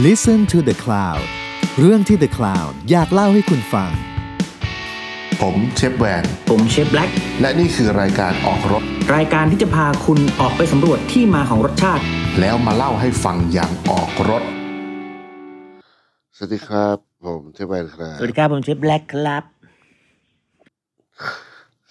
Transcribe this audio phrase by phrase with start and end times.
[0.00, 1.24] Listen to the Cloud
[1.78, 3.90] เรื่องที่ The Cloud อยากเล่าให้คุณฟัง
[5.40, 8.82] ผมเชฟแวน ผมเชฟแบล็กและนี่คือรายการออกรถ
[9.16, 12.02] รายการที่จะพาคุณออกไปสำรวจที่มาของรสชาติ
[12.40, 14.42] แล้วมาเล่าให้ฟังอย่างออกรถ
[16.36, 19.44] สวัสดีครับ ผมเชฟแวนครับ สวัสดีครับ ผมเชฟแบล็กครับ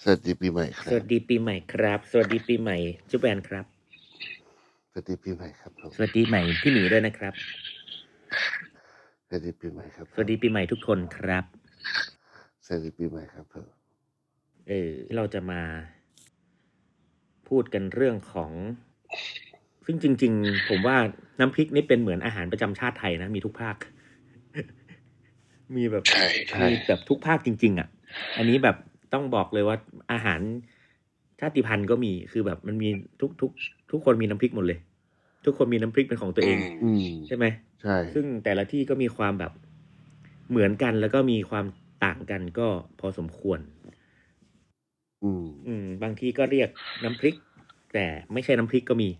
[0.02, 2.76] สวัสดีปีใหม่ครัสบวัสดีปีใหม่ครับ สวัสดีปีใหม่
[3.08, 3.64] เจุ๊บแอนครับ
[4.90, 7.34] สวัสดีปีใหม่ครับผมสวัสดีใหม่พี่หมีด้วยนะครับ
[9.28, 11.44] สวัสดีปีใหม่ครับ สวัสดีปีใหม่ทุกคนครับ
[12.66, 13.66] สวัสดีปีใหม่ครับผม
[14.68, 15.60] เออเราจะมา
[17.48, 18.52] พูดกันเรื่องของ
[19.86, 20.96] ซึ่งจริง ๆ ผมว่า
[21.38, 23.76] น้ำพริกนี่เป็นเหมือนอาหารประจำชาติไทยนะ มีทุกภาค
[25.76, 27.88] มีแบบใช่ใช่มีแบบทุกภาคจริง ๆ อะ
[28.38, 28.76] อันนี้แบบ
[29.12, 29.76] ต้องบอกเลยว่า
[30.12, 30.40] อาหาร
[31.40, 32.88] ชาติพันธุ์ก็มีคือแบบมันมี
[33.20, 33.50] ทุกทุก
[33.90, 34.78] ทุกคนมีน้ำพริกหมดเลย
[35.44, 37.44] ทุกคนมีน้ำพริกเป็นของตัวเองอืมใช่ไหม
[37.82, 39.52] ใช่ซึ่งแต่ละที่ก็มีความแบบ
[40.50, 41.64] เหมือนกันแล้วก็มีความ
[42.04, 42.68] ต่างกันก็
[43.00, 43.60] พอสมควร
[45.24, 46.68] อืม อืม บางที่ก็เรียก
[47.04, 47.36] น้ำพริก
[47.94, 49.10] แต่ไม่ใช่น้ำพริกก็มี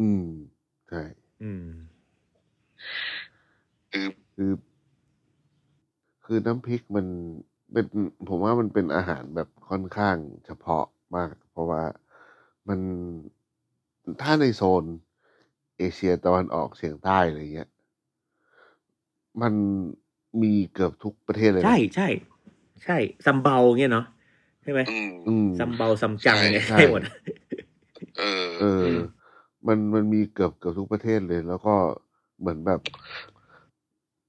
[0.00, 0.26] อืม
[0.88, 1.02] ใช่
[1.42, 1.66] อืม
[3.92, 4.52] คือ คือ
[6.24, 7.06] คือน้ำพริกมัน
[7.72, 7.86] เป็น
[8.28, 10.84] ผมว่ามันเป็นอาหารแบบค่อนข้างเฉพาะ
[11.16, 11.82] มาก เพราะว่า
[12.68, 12.80] มัน
[14.22, 14.84] ถ้าในโซน
[15.78, 17.70] เอเชียตะวันออกเฉียงใต้อะไรเงี้ย
[19.42, 19.52] มัน
[20.42, 22.08] มีเกือบทุกประเทศเลยนะ ใช่ใช่
[22.84, 24.06] ใช่ sambal เงี้ยเนาะ
[24.62, 27.02] ใช่ไหมอืม อืม sambal ซัมจังเนี่ยใช่ ใช่หมด
[28.18, 28.86] เออ เออ
[29.66, 31.74] มันมันมีเกือบเกือบทุกประเทศเลย แล้วก็
[32.40, 32.80] เหมือนแบบ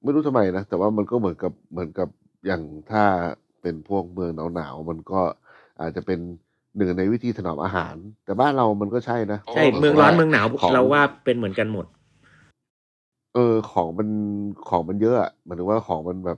[0.03, 2.09] ไม่รู้ทำไมนะ แต่ว่ามันก็เหมือนกับเหมือนกับ
[2.47, 3.03] อย่างถ้า
[3.61, 5.21] เป็นพวกเมืองหนาวๆมันก็
[5.81, 6.19] อาจจะเป็น
[6.75, 11.85] หนึ่งในวิธีถนอมอาหาร แต่บ้านเรามันก็ใช่นะใช่โอ้เมืองร้อนเมืองหนาวของเราว่าเป็นเหมือนกันหมด
[13.33, 14.09] เออ ของมัน
[14.69, 16.37] ของมันเยอะอะหมายถึงว่าของมันแบบ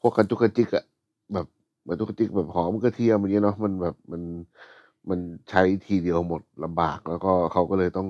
[0.00, 0.84] พวกกระจุกกระจิกอะ
[1.32, 1.46] แบบ
[1.82, 4.22] เหมือนจุกกระจิกแบบหอมกระเทียมอย่างเงี้ยเนาะมันแบบมัน
[5.10, 5.20] มัน
[5.50, 8.08] ใช้ทีเดียวหมดลำบากแล้วก็เขาก็เลยต้อง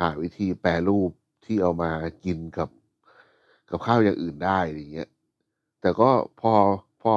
[0.00, 1.10] หาวิธีแปรรูป
[1.44, 1.90] ที่เอามา
[2.24, 2.68] กินกับ
[3.70, 5.08] กับข้าวอย่างอื่นได้อย่างเงี้ย
[5.80, 6.10] แต่ก็
[6.40, 6.52] พอ
[7.02, 7.12] พอ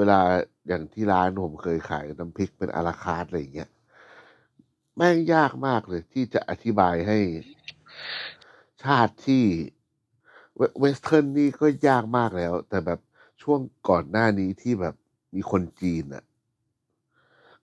[0.00, 0.20] เวลา
[0.68, 3.70] อย่างที่ร้านผมเคยขายน้ำพริกเป็น à la carte อะไรอย่างเงี้ย
[4.96, 7.18] แม่งยากมากเลยที่จะอธิบายให้
[8.84, 9.44] ชาติที่
[10.56, 13.00] เว western นี่ก็ยากมากแล้ว แต่แบบ
[13.42, 14.94] ช่วงก่อนหน้านี้ที่แบบ
[15.34, 16.24] มีคนจีนอะ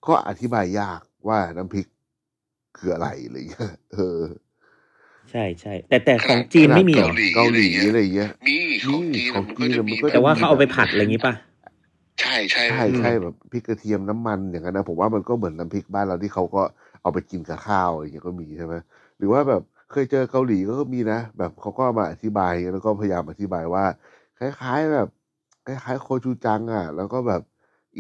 [0.06, 1.88] ก็อธิบายยากว่าน้ำพริก
[2.78, 4.20] คืออะไรอะไรอย่างเงี้ยเออ
[5.32, 11.34] ใช่ใช่แต่แต่ของจีนไม่มีเหรอเกาหลีอะไรอย่างเงี้ยมีของจีนของมันก็จะจีนมีมันก็แต่ว่าเขาเอาไปผัดอะไรอย่างงี้ป่ะ
[12.22, 16.64] ใช่ใช่ใช่ใช่แบบพริกกระเทียมน้ำมันอย่างนั้นนะผมว่ามันก็เหมือนน้ำพริกบ้านเราที่เขาก็
[17.02, 18.76] เอาไปกินกับข้าวอย่างเงี้ยก็มีใช่ไหม
[19.18, 19.62] หรือว่าแบบ
[19.92, 23.84] เคยเจอเกาหลีก็มีนะ แบบเขาก็มาอธิบายแล้วก็พยายามอธิบายว่า
[24.40, 25.08] คล้ายๆแบบ
[25.68, 27.42] คล้ายๆโคชูจังอะ แล้วก็แบบ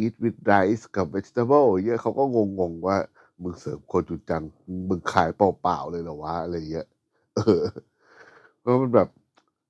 [0.03, 2.23] eat with rice กับ vegetable อย่างเงี้ยเขาก็
[2.59, 2.97] งงๆว่า
[3.41, 4.43] มึงเสิร์ฟโคชูจัง
[4.89, 6.87] มึงขายเปล่าๆเลยเหรอวะอะไรเงี้ย
[7.35, 7.63] เออ
[8.61, 9.07] เพราะมันแบบ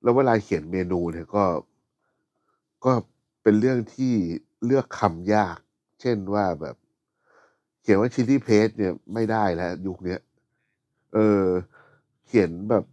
[0.02, 1.44] แล้วเวลาเขียนเมนูเนี่ยก็
[2.84, 2.92] ก็
[3.42, 4.14] เป็นเรื่องที่
[4.64, 5.58] เลือกคำยาก
[6.00, 6.76] เช่นว่าแบบ
[7.80, 10.20] เขียนว่าชิลลี่เพสเนี่ยไม่ได้แล้วยุคเนี้ย
[11.14, 11.44] เออ
[12.26, 12.84] เขียนแบบ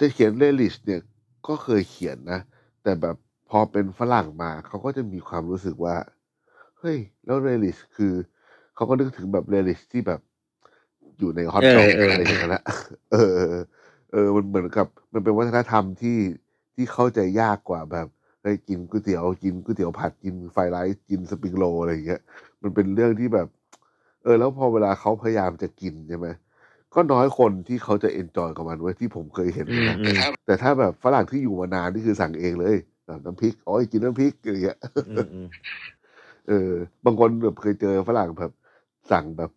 [0.00, 1.00] จะเขียน relish เนี่ย
[1.46, 2.40] ก็เคยเขียนนะ
[2.82, 3.16] แต่แบบ
[3.50, 5.96] พอเป็นฝรั่งมาเขาก็จะมีความรู้สึกว่า
[6.78, 8.14] เฮ้ย แล้ว relish คือ
[8.74, 10.20] เขาก็นึกถึงแบบ relish ที่แบบ
[11.18, 12.62] อยู่ใน hot เออ dog เออออะไรอย่างเงี้ยนะ
[13.12, 13.54] เออ
[14.12, 16.18] เออ มันเหมือนกับ มันเป็นวัฒนธรรมที่
[16.74, 18.08] ที่เข้าใจยากกว่าแบบ
[18.42, 22.20] เฮ้ยกินก๋วยเตี๋ยวกินก๋วยเตี๋ยวผัดกิน fried rice กิน spring roll อะไรอย่างเงี้ย
[22.62, 23.46] มันเป็นเรื่องที่แบบ
[24.22, 26.28] เออ แล้วพอเวลาเขาพยายามจะกินใช่ไหม
[26.94, 35.46] ก็น้อยคนที่เขาจะเอนจอยกับมันเว้ยที่ผมเคยเห็นอืมนะอืแต่มถ้าแต่ถ้าแบบฝรั่งที่อยู่มานานนี่คือสั่งเองเลยแบบน้ำพริกอ๋อกินน้ำพริกอะไรอย่างเงี้ยอืมอืม
[36.46, 36.54] เออ
[37.04, 38.50] บางคนแบบเคยเจอฝรั่งแบบ
[39.10, 39.50] สั่งแบบ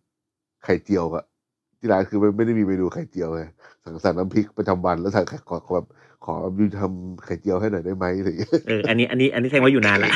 [0.62, 1.24] ไข่เจียวอะ
[1.84, 3.42] ที่ร้านคือมันไม่ได้มีเมนูไข่เจียวไง
[3.84, 5.86] สั่งสั่งน้ำพริกประจำวันแล้วสั่งไข่ขอขอแบบ
[6.24, 10.12] ขอยูทำไข่เจียวให้หน่อยได้ไหมอะไรอย่างเงี้ยเอออันนี้อันนี้อันนี้แสดงว่าอยู่นานละ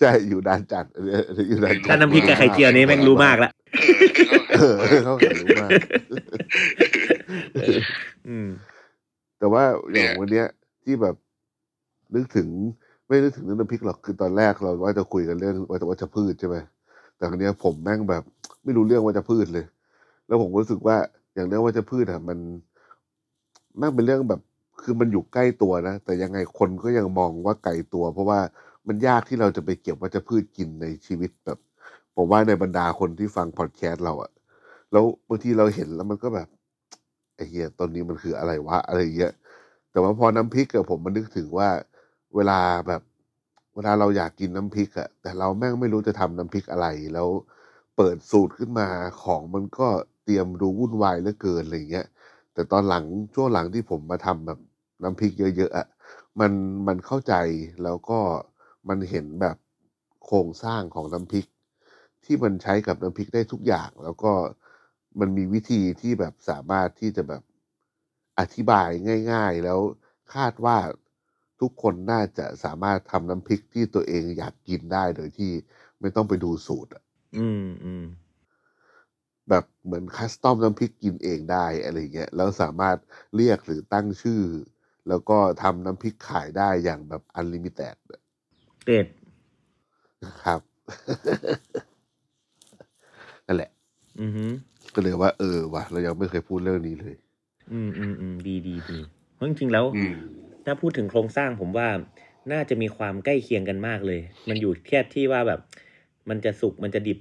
[0.00, 3.50] ใช่อยู่นานจัดอันนี้อันนี้อยู่นานจัถ้าดน้ำพริกกับไข่เจียวนี้แม่งรู้มากละ
[4.52, 5.70] เออเออเขาขายรู้มาก
[8.28, 8.48] อืม
[9.38, 9.62] แต่ว่า
[9.92, 10.46] อย่างวันเนี้ย
[10.84, 11.14] ที่แบบ
[12.14, 12.48] นึกถึง
[13.06, 16.56] ไม่นึกถึงเรื่องน้ำพริกหรอกคือตอนแรกเราว่าจะคุยกันเรื่องว่าจะวัชพืชใช่ไหม
[17.16, 18.22] แต่ครั้นี้ยผมแม่งแบบ
[18.64, 19.64] ไม่รู้เรื่องวัชพืชเลย
[20.30, 20.96] แล้วผมรู้สึกว่า
[21.34, 22.38] อย่างเรื่องวัชพืชอะมัน
[23.78, 24.40] แม่งเป็นเรื่องแบบ
[24.82, 28.40] คือมันอยู่ใกล้ตัวนะ แต่ยังไงคนก็ยังมองว่าไกลตัว เพราะว่า
[28.88, 31.58] มันยากที่เราจะไปเก็บวัชพืชกินในชีวิตแบบ
[32.16, 34.30] ผมว่าในบรรดาคนที่ฟังพอดแคสต์เราอะ
[34.92, 36.48] แล้วบางทีเราเห็นแล้วมันก็แบบ
[37.34, 39.32] ไอ้เหี้ยต้นนี้มันคืออะไรวะอะไรเงี้ย
[39.90, 41.68] แต่ว่าพอน้ำพริกอะผมมันนึกถึงว่า
[42.36, 43.02] เวลาแบบ
[43.74, 47.28] เวลาเราอยากกินน้ำพริกอะแต่เราแม่งไม่รู้จะทำน้ำพริกอะไรแล้ว
[47.96, 48.88] เปิดสูตรขึ้นมา
[49.22, 49.88] ของมันก็
[50.30, 52.06] รียมดูวุ่นวายเหลือเกินอะไรเงี้ย
[52.52, 53.04] แต่ตอนหลัง
[53.34, 54.58] ช่วงหลังที่ผมมาทำแบบ
[55.02, 55.86] น้ำพริกเยอะๆอะ
[56.40, 56.52] มัน
[56.86, 57.34] มันเข้าใจ
[57.82, 58.18] แล้วก็
[58.88, 59.56] มันเห็นแบบ
[60.24, 61.46] โครงสร้างของน้ำพริก
[62.24, 64.32] ที่มันใช้กับน้ำพริกได้ทุกอย่าง แล้วก็
[65.20, 67.42] มันมีวิธีที่แบบสามารถที่จะแบบ
[68.38, 68.88] อธิบาย
[69.32, 69.80] ง่าย ๆ แล้ว
[70.34, 70.78] คาดว่า
[71.60, 75.50] ทุกคนน่าจะสามารถทำน้ำพริกที่ตัวเองอยากกินได้โดยที่
[76.00, 77.02] ไม่ต้องไปดูสูตรอะ
[77.38, 78.04] อืมอืม
[79.50, 82.96] แบบเหมือนคัสตอมน้ำพริกกินเองได้อะไรเงี้ยแล้วสามารถ
[83.36, 84.42] เรียกหรือตั้งชื่อ
[85.08, 87.96] แล้วก็ทำน้ำพริกขายได้อย่างแบบ unlimited
[88.86, 89.06] เด็ด
[90.44, 90.60] ครับ
[93.46, 93.70] นั่นแหละ
[94.20, 94.44] อือฮึ
[94.94, 97.16] ก็เลยว่าเออว่ะเรายังไม่เคยพูดเรื่องนี้เลย
[97.72, 98.98] อืมอืมอืมดีดีดี
[99.34, 100.14] เพราะจริงๆแล้วอืม
[100.64, 101.88] ถ้าพูดถึงโครงสร้างผมว่า
[102.52, 105.60] น่าจะมีความใกล้เคียงกันมากเลย มันอยู่แค่ที่ว่าแบบ
[106.28, 107.18] มันจะสุกมันจะดิบ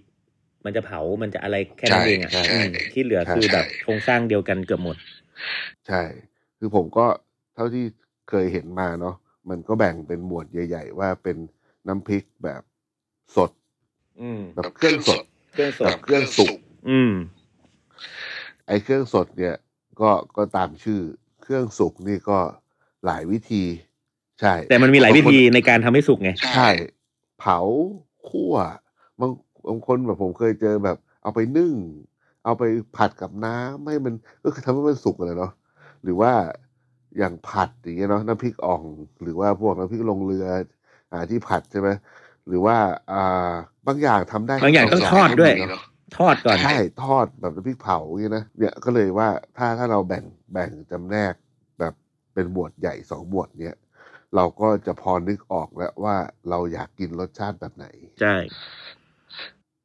[0.66, 4.98] มันจะเผา มันจะอะไรแค่นั้นเองอะใช่อืมใช่ที่เหลือคือใช่แบบโครงสร้างเดียวกันเกือบหมด
[5.88, 6.02] ใช่
[6.60, 7.06] คือผมก็
[7.56, 7.86] เท่าที่
[8.30, 9.16] เคยเห็นมาเนาะ
[9.50, 11.38] มันก็แบ่งเป็นหมวดใหญ่ ๆ ว่าเป็น
[11.88, 12.62] น้ำพริกแบบ
[13.36, 13.52] สด
[14.22, 15.24] อืมแบบเครื่องสด
[15.54, 16.54] เครื่องสกัดบเครื่องสุก
[16.90, 17.14] อืม
[18.68, 19.56] ไอ้เครื่องสดเนี่ย
[20.02, 21.00] ก็ก็ตามชื่อ
[21.42, 22.38] เครื่องสุกนี่ก็
[23.06, 23.64] หลายวิธี
[24.42, 26.70] ใช่ แต่มันมีหลายวิธีในการทำให้สุกไง ใช่
[27.40, 27.60] เผา
[28.30, 28.56] คั่ว
[29.20, 29.32] บาง
[29.68, 31.74] บางคนแบบผมเคยเจอแบบ เอาไปนึ่ง
[32.44, 32.64] เอาไป
[32.96, 34.14] ผัดกับน้ำให้มัน
[34.44, 35.52] ก็คือทำให้มันสุกเลยเนาะ
[36.04, 36.32] หรือว่า
[37.18, 38.84] อย่างผัดอย่างเงี้ยเนาะน้ำพริกอ่อง
[39.22, 40.48] หรือว่าพวกน้ำพริกลงเรือ
[41.12, 41.90] อ่าที่ผัดใช่ไหม
[42.48, 42.78] หรือว่า
[43.12, 43.52] อ่า
[43.88, 45.84] บางอย่างทำได้บางอย่างต้องทอดด้วยก็มีเนาะ
[46.18, 50.24] ทอดก่อนใช่ทอดแบบน้ำพริกเผาอย่างเงี้ยนะเนี่ยก็เลยว่าถ้าถ้าเราแบ่ง
[50.54, 51.34] แบ่งจำแนก
[51.80, 51.94] แบบ
[52.34, 53.78] เป็นหมวดใหญ่สองหมวดเนี้ย
[54.36, 56.16] เราก็จะพอนึกออกแล้วว่า
[56.50, 57.88] เราอยากกินรสชาติแบบไหน
[58.22, 58.36] ใช่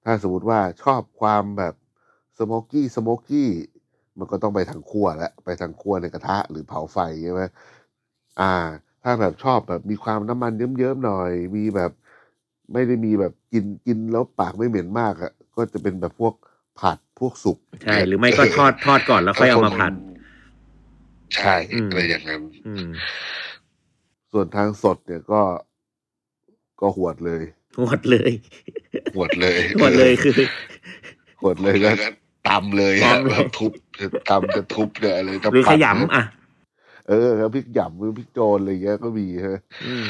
[0.04, 1.74] ถ้าสมมติว่าชอบความแบบ
[2.38, 3.50] สโมกกี้สโมกกี้
[4.18, 7.42] มันก็ต้องไปทางคั่วแล้วไปทางคั่วในกระทะหรือเผาไฟใช่ไหม
[8.40, 8.54] อ่า
[9.02, 11.90] ถ้าแบบชอบแบบมีความน้ำมันเยิ้มๆหน่อย มีแบบ
[12.72, 16.34] ไม่ได้มีแบบกินกินแล้วปากไม่เหม็นมากอะ่ะก็จะเป็นแบบพวก
[16.80, 19.92] ผัดพวกสุกใช่ หรือไม่ก็ทอดทอดก่อนแล้วค่อยเอามาผัด
[21.36, 22.88] ใช่อืมอะไรอย่างนั้นอืม
[24.32, 25.42] ส่วนทางสดเนี่ยก็
[26.80, 27.42] ก็หวดเลย
[27.82, 28.32] หมดเลย
[29.16, 30.32] หวดเลยหมดเลยคือ
[31.42, 32.08] หวดเลยก็แล้วก็
[32.48, 36.24] ตำเลยฮะตำเลยแบบทุบจะตำจะทุบเนี่ยอะไรจะหรือขปั่นยำอะ
[37.08, 39.56] เออครับพริกหยำหรือพริกโจนอะไรเงี้ยก็มีใช่ไหม
[39.86, 40.06] อืม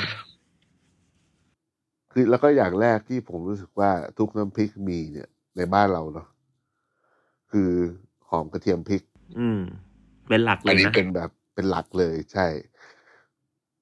[2.12, 6.26] คือแล้วก็อย่างแรกที่ผมรู้สึกว่าทุกน้ำพริกมีเนี่ย ในบ้านเราเนาะ
[7.52, 7.70] คือ
[8.28, 9.02] หอมกระเทียมพริก
[9.38, 9.60] อืม
[10.28, 12.46] เป็นหลักเลอันยนี้นะเป็นแบบเป็นหลักเลยใช่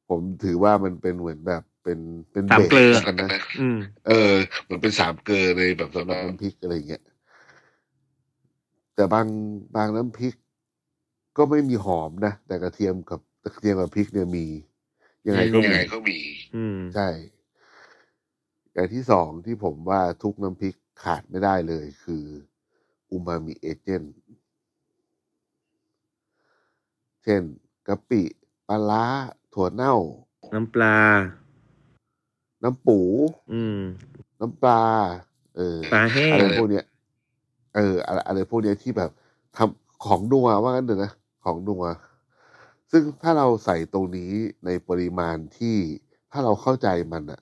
[0.08, 1.98] ผมถือว่ามันเป็นเหมือนแบบ เป็น
[2.32, 3.30] เป็นสามเบสเกลือกันนะ
[3.60, 4.32] อืมเออ
[4.62, 7.04] เหมือนเป็นสามเกลือในแบบสำสำหหรัรับบน้ำพริกอะไรเงี้ย
[8.94, 9.26] แต่บาง
[9.76, 10.34] บางน้ำพริก
[11.36, 14.46] ก็ไม่มีหอมนะ แต่กระเทียมกับกระเทียมกับพริกเนี่ยมี
[15.26, 16.18] ยังไงก็ยังมีไงก็มี
[16.56, 17.08] อืมใช่
[18.72, 22.24] อย่างที่สองที่ผมว่าทุกน้ำพริกขาดไม่ได้เลยคือ
[23.10, 24.14] อูมามิเอเจนต์
[27.24, 27.42] เช่น
[27.86, 28.22] กะปิ
[28.68, 29.04] ปลาร้า
[29.54, 29.96] ถั่วเน่า
[30.54, 30.96] น้ำปลา
[32.62, 32.98] น้ำปู
[33.52, 33.80] อืม
[34.40, 34.82] น้ำปลา
[35.56, 36.84] เออปลาแห้งอะไรพวกเนี้ย
[37.76, 39.10] เออ อะไรอะไรพวกเนี้ยที่แบบ
[39.56, 41.12] ทำของนัวว่างั้นเถอะนะ
[41.44, 41.84] ของนัว
[42.90, 44.32] ซึ่งถ้าเราใส่ตรงนี้
[44.64, 45.76] ในปริมาณที่
[46.32, 47.40] ถ้าเราเข้าใจมันอะ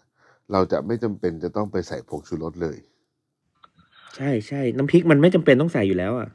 [0.52, 2.76] เราจะไม่จำเป็นจะต้องไปใส่ผงชูรสเลย
[4.16, 6.28] ใช่ใช่น้ำพริกมันไม่จำเป็นต้องใส่อยู่แล้วอะ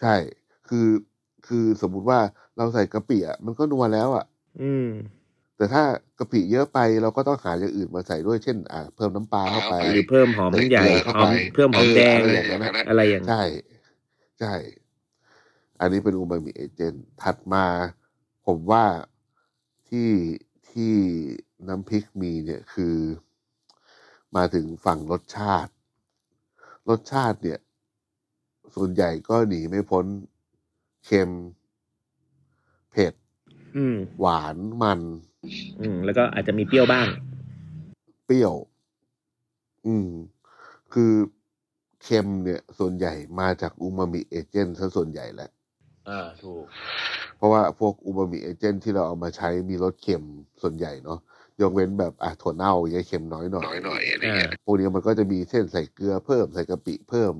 [0.00, 0.14] ใช่
[0.68, 0.88] คือ
[1.46, 2.20] คือสมมุติว่า
[2.56, 4.24] เราใส่กะปิอะมันก็นัวแล้วอะ
[4.62, 4.88] อืม
[5.56, 5.82] แต่ถ้า
[6.18, 13.42] กะปิเยอะไปเราก็ต้องหาอย่างอื่นมาใส่ด้วยเช่นอ่าเพิ่มน้ำปลาเข้าไปหรือเพิ่มหอมใหญ่เข้าหอมไปเพิ่มหอมแดงเอออะไรอย่างนั้นนะอะไรอย่างใช่
[14.40, 14.54] ใช่
[15.80, 17.66] อันนี้เป็นอูมามิเอเจนต์ถัดมา
[18.46, 18.84] ผมว่า
[19.88, 20.10] ที่
[20.70, 20.94] ที่
[21.68, 22.96] น้ำพริกมีเนี่ยคือ
[24.36, 25.72] มาถึงฝั่งรสชาติ
[26.88, 27.60] รสชาติเนี่ย
[28.74, 30.04] ส่วนใหญ่ก็หนีไม่พ้น
[31.04, 31.30] เค็ม
[32.90, 33.14] เผ็ด
[33.76, 35.00] อืมหวานมัน
[35.80, 37.06] อืม แล้วก็อาจจะมีเปรี้ยวบ้าง
[38.26, 38.54] เปรี้ยว
[39.86, 40.08] อืม
[40.92, 41.12] คือ
[42.02, 45.50] เค็มเนี่ย ส่วนใหญ่มาจากอูมามิเอเจนต์ซะส่วนใหญ่แหละ
[46.08, 46.64] อ่าถูก
[47.36, 50.22] เพราะว่าพวกอูมามิเอเจนต์ที่เราเอามาใช้มีรสเค็ม
[50.62, 51.18] ส่วนใหญ่เนาะ
[51.60, 57.32] ยกเว้นแบบอะถั่วเน่าอย่างเงี้ยเค็มน้อยหน่อยน้อยหน่อยอะไรเงี้ยพวกนี้มันก็จะมีเส้นใส่เกลือเพิ่มใส่กะปิเพิ่ม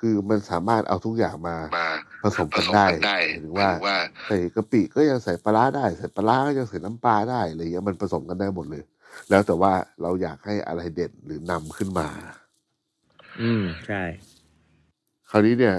[0.00, 1.88] คือมันสามารถเอาทุกอย่างมามา
[2.22, 8.84] ผสมผกันสมได้กันได้หมายถึงหมายว่าถึงว่าใส่กะปิก็ยังใส่ปลาร้าได้ใส่ปลาร้าก็ยังใส่น้ำปลาได้อะไรเงี้ยมันผสมกันได้หมดเลย
[9.30, 9.72] แล้วแต่ว่า
[10.02, 12.08] เราอยากให้อะไรเด่นหรือนำขึ้นมา
[13.40, 14.02] อืมใช่
[15.30, 15.76] คราวนี้เนี่ย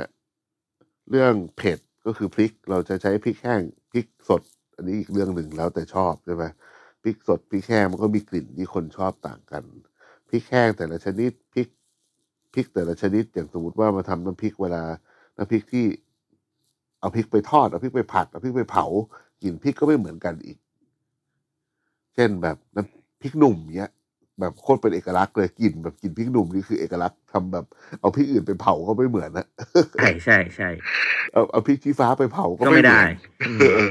[1.09, 4.41] เรื่องเผ็ดก็คือพริกเราจะใช้พริกแห้งพริกสด
[4.75, 6.43] อันนี้อีกเรื่องหนึ่งแล้วแต่ชอบใช่ไหม
[7.03, 9.63] พริกสดพริกแห้งมันก็มีกลิ่นที่คนชอบต่างกัน
[10.29, 11.76] พริกแห้งแต่ละชนิดพริกพ
[12.57, 14.83] ริกแต่ละชนิด อย่างสมมติว่ามาทำน้ำพริกเวลา
[15.37, 15.85] น้ำพริกที่
[16.99, 18.85] เอาพริกไปทอดเอาพริกไปผัดเอาพริกไปเผา
[19.43, 20.57] กลิ่นพริกก็ไม่เหมือนกันอีก
[22.15, 23.91] เช่นแบบน้ำพริกหนุ่มเนี้ย
[24.39, 27.65] แบบโคตรเป็นเอกลักษณ์เลยกลิ่นแบบกลิ่นพริกหนุ่มนี่คือเอกลักษณ์ทำแบบ
[28.01, 29.47] เอาพริกอื่นไปเผาก็ไม่เหมือนนะ
[29.95, 30.69] ใช่ใช่ใช่
[31.33, 33.07] เอาเอาพริกชี้ฟ้าไปเผาก็ก็ไม่ไม่เหมืได้อน
[33.47, 33.89] อืมเออ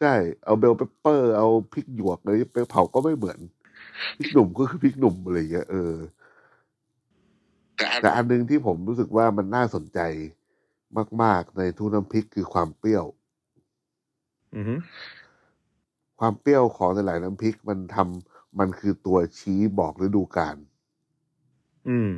[0.00, 0.14] ใช่
[0.44, 3.38] เอาเบลเปปเปอร์ เอาพริกหยวกอะไรไปเผาก็ไม่เหมือน
[4.18, 5.92] พริกหนุ่มก็คือพริกหนุ่มอะไรอย่างเงี้ยเออ
[7.80, 10.00] แต่อันแต่อันหนึงที่ผมรู้สึกว่ามันน่าสนใจ
[11.22, 13.06] มาก ๆ ในทุกน้ำพริกคือความเปรี้ยว
[14.56, 14.74] อือฮึ
[16.18, 20.56] ความเปรี้ยวของหลายๆน้ำพริกมันทำมันคือตัวชี้บอกฤดูกาล
[21.88, 22.10] อืม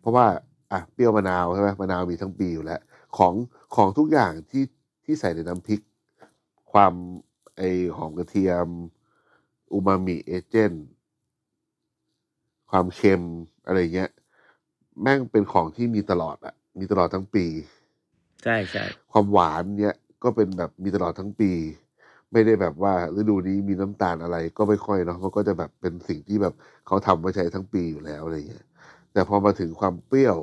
[0.00, 0.26] เพราะว่า
[0.72, 2.80] อะเปรี้ยวมะนาวใช่ไหมมะนาวมีทั้งปีอยู่แล้ว
[3.16, 3.34] ของ
[3.74, 4.64] ของทุกอย่างที่
[5.04, 5.80] ที่ใส่ในน้ำพริก
[6.72, 6.92] ความ
[7.56, 7.62] ไอ
[7.96, 8.68] หอมกระเทียม
[9.72, 10.86] อูมามิเอเจนต์
[12.70, 13.22] ความเค็ม
[13.66, 14.10] อะไรเงี้ย
[15.02, 17.46] แม่งเป็นของที่มีตลอดอะมีตลอดทั้งปี
[18.44, 21.52] ใช่ใช่ความหวานเนี่ยก็เป็นแบบมีตลอดทั้งปี
[22.32, 26.54] ไม่ได้แบบว่าฤดูนี้มีน้ำตาลอะไรก็ไม่ค่อยเนาะมันก็จะแบบเป็นสิ่งที่แบบ
[26.86, 28.66] เขาทำไว้ใช้ทั้งปีอยู่แล้วอะไรเงี้ย
[29.12, 30.38] แต่พอมาถึงความเปรี้ยว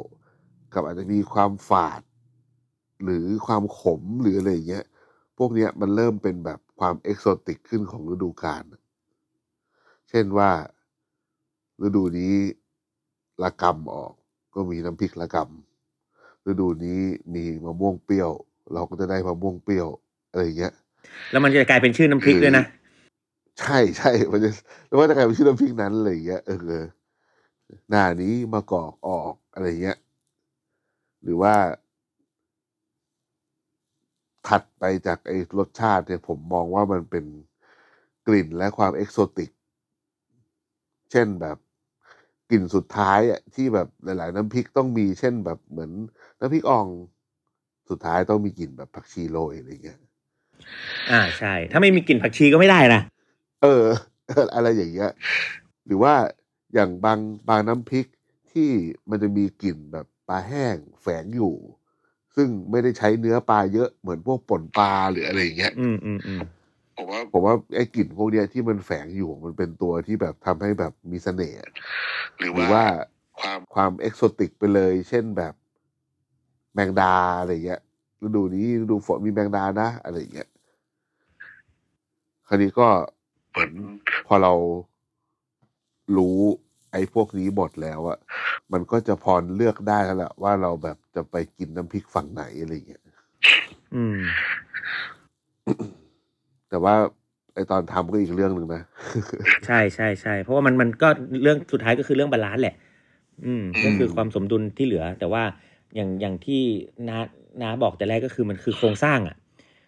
[0.74, 2.02] กับอาจจะมีความฝาด
[3.04, 4.86] หรือความขมหรืออะไรอย่างเงี้ย
[5.38, 8.64] พวกเนี้ยมันเริ่มเป็นแบบความเอกโซติกขึ้นของฤดูกาล
[10.10, 10.52] เช่นว่า
[11.86, 12.34] ฤดูนี้
[13.44, 14.14] ละกำออก
[14.54, 17.02] ก็มีน้ำพริกละกำฤดูนี้
[17.34, 18.32] มีมะม่วงเปรี้ยว
[18.74, 19.88] เราก็จะได้มะม่วงเปรี้ยว
[20.32, 20.74] อะไรอย่างเงี้ย
[21.32, 22.66] แล้วมันจะกลายเป็นชื่อน้ำพริกด้วยนะ
[23.60, 24.50] ใช่ใช่มันจะ
[24.88, 26.52] แล้วว่าจะกลายเป็นชื่อน้ำพริกนั้นอะไรอย่างเงี้ยเอ
[26.84, 26.86] อ
[27.90, 29.98] หน้านี้มากอกออกอะไรเงี้ย
[31.24, 31.56] หรือว่า
[34.48, 37.26] ถัดไปจากไอ้รสชาติเนี่ยผมมองว่ามันเป็น
[38.28, 39.52] กลิ่นและความเอกโซติก
[41.12, 41.58] เช่นแบบ
[42.52, 45.92] กลิ่นสุดท้ายอะที่แบบหลาย ๆ น้ำพริกต้องมีเช่นแบบเหมือน
[46.40, 46.88] น้ำพริกอ่อง
[47.90, 50.00] สุดท้ายต้องมีกลิ่นแบบผักชีโรยอะไรเงี้ย
[51.12, 53.02] อ่าใช่ ถ้าไม่มีกลิ่นผักชีก็ไม่ได้นะ
[53.64, 53.86] เออ
[54.56, 55.12] อะไรอย่างเงี้ย
[55.86, 56.14] หรือว่า
[56.74, 58.06] อย่างบางบางน้ำพริก
[58.52, 58.70] ที่
[59.10, 61.56] มันจะมีกลิ่นแบบปลาแห้งแฝงอยู่
[62.36, 66.42] ซึ่งไม่ได้ใช้เนื้อปลาเยอะเหมือนพวกป่นปลาหรืออะไรอย่างเงี้ย อืมอืมอืม
[67.02, 71.72] ผมว่าผมว่าไอ้กลิ่นพวกเนี้ยที่มันแฝงอยู่มันเป็นตัวที่แบบทำให้แบบมีเสน่ห์อะ
[72.38, 72.86] หรือหรือว่าว่า
[73.40, 75.54] ความความเอกโซติกไปเลย เช่นแบบ
[76.74, 77.82] แมงดาอะไรเงี้ย
[78.24, 80.50] ฤดูนี้ฤดูฝนมีแมงดานะอะไรอย่างเงี้ย
[82.48, 82.88] คราวนี้ก็
[83.52, 83.72] เหมือน
[84.28, 84.54] พอเรา
[86.18, 86.38] รู้
[86.92, 88.18] ไอ้พวกนี้หมดแล้วอะ
[88.72, 93.04] มันก็จะพอเลือกได้แล้วแหละว่าเราแบบจะไปกินน้ำพริกฝั่งไหนอะไรเงี้ย
[93.96, 94.20] อืม
[96.72, 96.96] แต่ว่า
[97.54, 98.84] ไอ้ตอนทำก็อีกเรื่องหนึ่งนะ
[99.66, 101.08] ใช่ใช่ใช่เพราะว่ามันมันก็
[101.44, 102.76] เรื่องสุดท้ายก็คือเรื่องบาลานซ์แหละ
[103.46, 105.44] อืมก็คือความสมดุลที่เหลือ แต่ว่า
[105.96, 106.62] อย่างอย่างที่
[107.10, 107.20] นา
[107.62, 109.36] นาบอกแต่แรกก็คือมันคือโครงสร้างอะ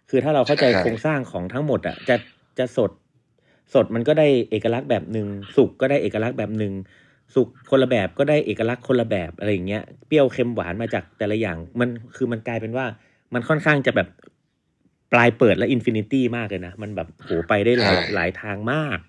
[0.09, 2.15] คือถ้าเราเข้าใจใช่โครงสร้างของทั้งหมดอะจะ
[2.59, 2.91] จะสด
[3.73, 6.73] สดมันก็ได้เอกลักษณ์แบบหนึ่งสุกก็ได้เอกลักษณ์แบบหนึ่ง
[7.35, 12.85] สุกคนละแบบก็ได้เอกลักษณ์คนละแบบอะไรอย่างเงี้ยเปรี้ยวเค็มหวานมาจากแต่ละอย่าง มันคือมันกลายเป็นว่า
[13.33, 14.07] มันค่อนข้างจะแบบ
[15.13, 18.99] ปลายเปิดและ infinity มากเลยนะ มันแบบโหไปได้หลายใช่หลายทางมาก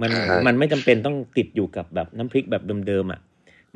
[0.00, 3.20] มันใช่มันไม่จำเป็นต้องติดอยู่กับแบบน้ำพริกแบบเดิมๆอะ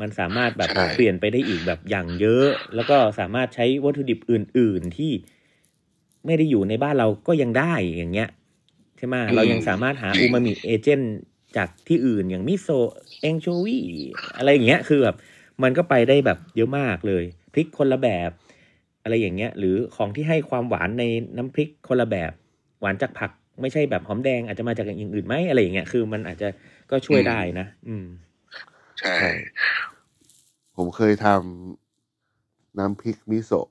[0.00, 5.12] มันสามารถแบบใช่เปลี่ยนไปได้อีกแบบอย่างเยอะ แล้วก็สามารถใช้วัตถุดิบอื่น ๆที่
[6.26, 8.28] ไม่ได้อยู่ในบ้านเราก็ยังได้อย่างเงี้ย
[8.96, 11.14] ใช่ไหมเรายังสามารถหา umami agent
[11.56, 12.90] จากที่อื่นอย่างมิโซะ
[13.20, 13.78] anchovy
[14.36, 15.16] อะไรอย่างเงี้ยคือแบบ
[15.62, 18.30] มันก็ไปได้แบบเยอะมากเลยพริกคนละแบบ
[19.02, 21.04] อะไรอย่างเงี้ย หรือของที่ให้ความหวานใน
[21.37, 22.33] น้ำพริกคนละแบบ
[22.80, 23.30] หวานจากผัก
[23.61, 26.49] ไม่ใช่แบบหอมแดงอาจจะมาจากอย่างอื่นไหมอะไรอย่างเงี้ยคือมันอาจจะ
[26.90, 28.07] ก็ช่วยได้นะ อืม
[29.00, 29.30] ใช่ใช่
[30.76, 33.69] ผมเคยทำน้ำพริกมิโซะ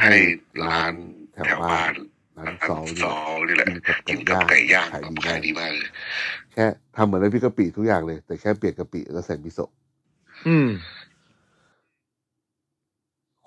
[0.00, 0.14] ให้
[0.62, 0.92] ร้าน
[1.32, 1.94] แถวแถวบ้าบ้านน
[2.38, 3.16] ร้านร้านซอลซเนี่ยอ
[3.48, 5.90] นี่แหละกิกินนกักับบไก่ไก่ย่าย่างงขายดีขายมากดีมากเลย
[6.52, 6.64] แค่
[6.96, 9.70] ทำเหมือนน้ำพริกกะปิทุกอย่างเลย แต่แค่เปลี่ยนกะปิแล้วใส่มิโซะ
[10.48, 10.68] อืม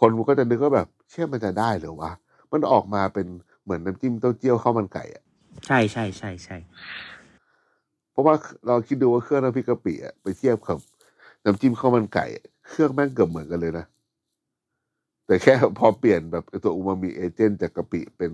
[0.06, 2.12] คนมันก็จะนึกว่าแบบเชื่อมันจะได้เหรือวะ
[2.52, 3.28] มันออกมาเป็น
[3.64, 5.24] เหมือนน้ำจิ้มเต้าเจี้ยวข้าวมันไก่อะ
[5.66, 6.58] ใช่ใช่ใช่ใช่
[8.12, 8.36] เพราะว่า
[8.68, 10.78] เราคิดดูว่าเครื่องน้ำพริกกะปิอะไปเทียบกับ
[11.46, 12.26] น้ำจิ้มข้าวมันไก่
[12.70, 13.86] เครื่องแม่งเกือบเหมือนกันเลยนะ
[15.26, 18.32] แต่แค่พอเปลี่ยนแบบไอ้ตัวอูมามิเอเจนต์จากกะปิเป็น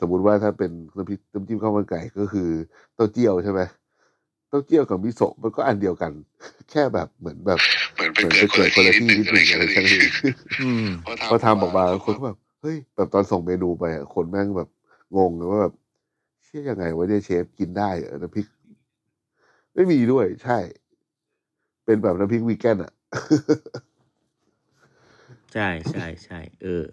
[0.00, 2.48] สมมุติว่าถ้าเป็นน้ำพริกน้ำจิ้มข้าวมันไก่ก็คือ
[2.94, 3.60] เต้าเจี้ยวใช่ไหม
[4.48, 6.12] เต้าเจี้ยวกับมิโซะมันก็อันเดียวกัน
[6.70, 7.60] แค่แบบเหมือนแบบ
[8.18, 10.12] เหมือนเหไปมือนเกิไปดเกิดคนละที่นินิดดนึนึงงอะอะไรไรแค่แค่นั้นั้นนเอเองง
[10.60, 10.88] อืม
[11.28, 14.68] พอทำออกมาคนก็แบบเฮ้ยแบบตอนส่งเมนูไปอะคนแม่งแบบ
[15.18, 15.74] งงเลยว่าแบบ
[16.44, 18.46] เชื่อยังไงวะเนี่ยเชฟกินได้เหรอน้ำพริก
[19.74, 20.58] ไม่มีด้วย ใช่
[21.84, 22.92] เป็นแบบน้ำพริกวีแกนอะ
[25.54, 26.84] ใช่ใช่ใช่เออ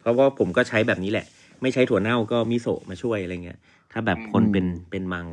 [0.00, 1.26] เพราะว่าผมก็ใช้แบบนี้แหละ
[1.62, 3.60] ไม่ใช้ถั่วเน่าก็มิโซะมาช่วยอะไรเงี้ย
[3.92, 5.28] ถ้าแบบคนอืมเป็นเป็นมัง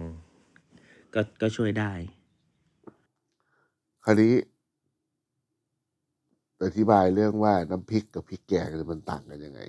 [1.16, 1.94] ก็ก็ช่วยได้
[4.04, 4.34] คราวนี้
[6.66, 9.62] อธิบายเรื่องว่าน้ำพริกกับพริกแกงเนี่ยมันต่างกันยังไง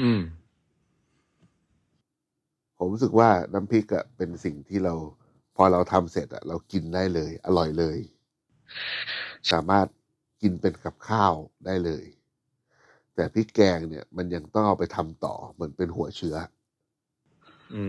[0.00, 0.20] อืม
[2.78, 4.94] ผมรู้สึกว่าน้ำพริกอะเป็นสิ่งที่เรา
[5.56, 7.98] พอเราทำเสร็จอะเรากินได้เลย อร่อยเลย
[9.52, 9.86] สามารถ
[10.42, 11.34] กินเป็นกับข้าว
[11.66, 12.04] ได้เลย
[13.14, 16.36] แต่พริกแกงเนี่ย มันยังต้องเอาไปทำต่อ เหมือนเป็นหัวเชื้อ
[17.74, 17.82] อื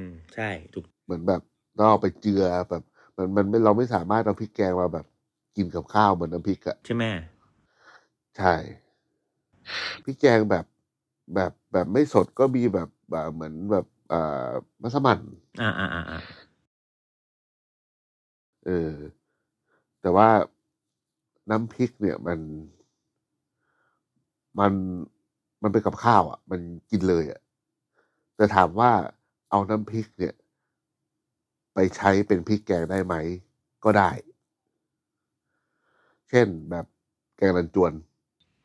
[0.00, 0.02] ม
[0.34, 1.42] ใช่ถูกเหมือนแบบ
[1.78, 2.82] ต้องเอาไปเจือแบบ
[3.16, 5.06] มันมันไม่เราไม่สามารถเอาพริกแกงมาแบบ
[5.58, 7.04] กินกับข้าวเหมือนน้ำพริกอะใช่ไหม
[8.36, 8.54] ใช่
[10.04, 10.64] พริกแกงแบบ
[11.34, 14.48] แบบแบบไม่สดก็มีแบบแบบเหมือนแบบเอ่อ
[14.82, 15.18] มัสมั่น
[15.60, 16.20] อ่าอ่าอ่าอ่า
[18.66, 18.94] เออ
[20.00, 20.28] แต่ว่า
[21.50, 22.40] น้ำพริกเนี่ยมัน
[24.58, 24.72] มัน
[25.62, 26.60] มันเป็นกับข้าวอะ มัน
[26.90, 27.40] กินเลยอะ
[28.36, 28.90] แต่ถามว่า
[29.50, 30.34] เอาน้ำพริกเนี่ย
[31.74, 33.14] ไปใช้เป็นพริกแกงได้ไหม
[33.84, 34.10] ก็ได้
[36.30, 36.86] เช่นแบบ
[37.36, 37.92] แกงรันจวน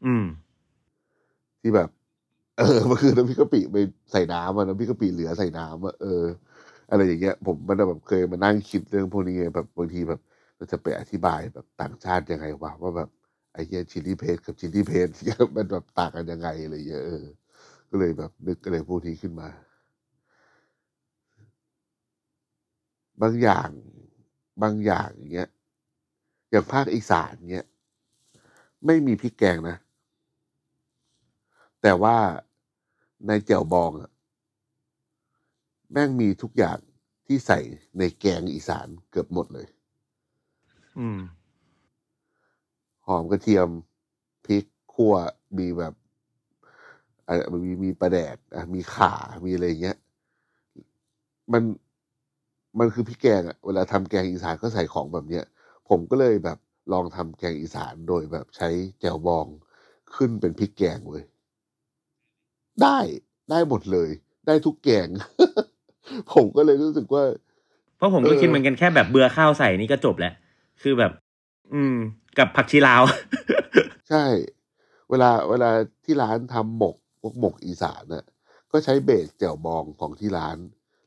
[0.06, 0.24] อืม
[1.62, 1.90] ที่แบบ
[2.58, 3.78] เออมันคือน้ำพริกกะปิไป
[4.12, 6.24] ใส่น้ำอะน้ำพริกกะปิเหลือใส่น้ำอะเออ
[6.90, 10.20] อะไรอย่างเงี้ย ผมมันแบบเคยมานั่งคิดเรื่องพวกนี้ไงแบบบางทีแบบ
[10.58, 13.10] เราจะไปอธิบายแบบต่างชาติยังไงวะว่าแบบ
[13.54, 15.08] ไอ้เหี้ยชิลลี่เพสกับชิลลี่เพส
[15.58, 17.26] มันแบบต่างกันยังไงอะไรอย่างเงี้ยเออ
[17.90, 19.50] ก็เลยแบบนึกอะไรพวกนี้ขึ้นมา
[23.22, 23.70] บางอย่าง
[24.62, 25.50] บางอย่างอย่างเงี้ย
[26.54, 27.68] อย่างภาคอีสานเงี้ย
[28.86, 29.78] ไม่มีพริกแกงนะ
[31.82, 32.18] แต่ว่า
[33.28, 34.12] ในแจ่วบองอะ
[35.92, 36.80] แม่งมีทุกอย่าง
[37.28, 37.60] ที่ใส่
[37.98, 39.68] ในแกงอีสานเกือบหมดเลย
[41.00, 41.20] อืม
[43.08, 43.68] หอมกระเทียม
[44.46, 45.16] พริกขั่ว
[45.58, 45.94] มีแบบ
[47.28, 47.36] อะ
[47.66, 49.14] มีมีปลาแดกอะมีข่า
[49.46, 49.98] มีอะไรอย่างเงี้ย
[51.54, 51.64] มัน
[52.80, 55.46] มันคือพริกแกงอะเวลาทำแกงอีสานก็ใส่ของแบบเนี้ย
[55.90, 56.58] ผมก็เลยแบบ
[56.94, 58.70] ลองทำแกงอีสานโดยแบบใช้
[59.02, 59.48] แจ่วบอง
[60.16, 61.24] ขึ้นเป็นพริกแกงเลย
[62.82, 62.98] ได้
[63.50, 64.10] ได้หมดเลย
[64.48, 65.08] ได้ทุกแกง
[66.34, 67.24] ผมก็เลยรู้สึกว่า
[67.98, 70.34] เพราะผมก็เออคิดเหมือนกันแค่แบบเบื่อข้าวใส่นี่ก็จบแล้ว
[70.82, 71.12] คือแบบ
[71.74, 71.96] อืม
[72.38, 73.02] กับผักชีลาว
[74.10, 74.24] ใช่
[75.10, 75.70] เวลาเวลา
[76.06, 78.26] ที่ร้านทำหมกพวกหมกอีสานน่ะ
[78.72, 80.58] ก็ใช้เบสแจ่วบองของที่ร้าน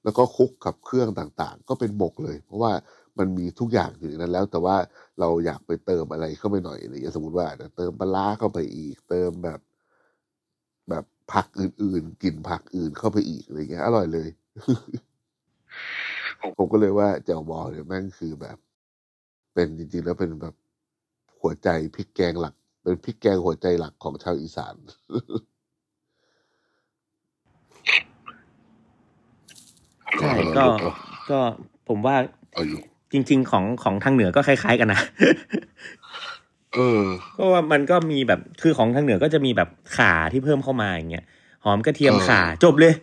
[0.04, 2.72] แล้วก็คลุกกับเครื่องต่างๆ ก็เป็นหมกเลย เพราะว่า
[3.18, 4.76] มันมีทุกอย่างอยู่ในนั้นแล้ว แต่ว่า
[5.20, 9.60] เราอยากไปเติมอะไรเข้าไปหน่อยอะไรอย่างเงี้ยสมมติว่าอาจจะเติมปลาร้าเข้าไปอีก เติมแบบ
[10.90, 14.28] แบบผักอื่นๆกลิ่นผักอื่นเข้าไปอีกอะไรเงี้ยอร่อยเลย
[16.56, 18.56] ผมก็เลยว่าแจ่วบองเนี่ยแม่งคือแบบ
[19.54, 20.54] เป็นจริงๆ แล้วเป็นแบบ
[21.40, 24.74] หัวใจพริกแกงหลัก เป็นพริกแกงหัวใจหลักของชาวอีสาน
[30.20, 30.66] ใช่ก็
[31.30, 31.40] ก็
[31.88, 32.16] ผมว่า
[32.52, 32.80] เอาอยู่
[33.12, 35.00] จริง ๆ ของของทางเหนือก็คล้าย ๆ กันนะ
[36.74, 37.02] เออ
[37.36, 41.24] ก็ว่ามันก็มีแบบคือของทางเหนือก็จะมีแบบข่าที่เพิ่มเข้ามาอย่างเงี้ย
[41.64, 42.94] หอมกระเทียมเออข่าจบเลย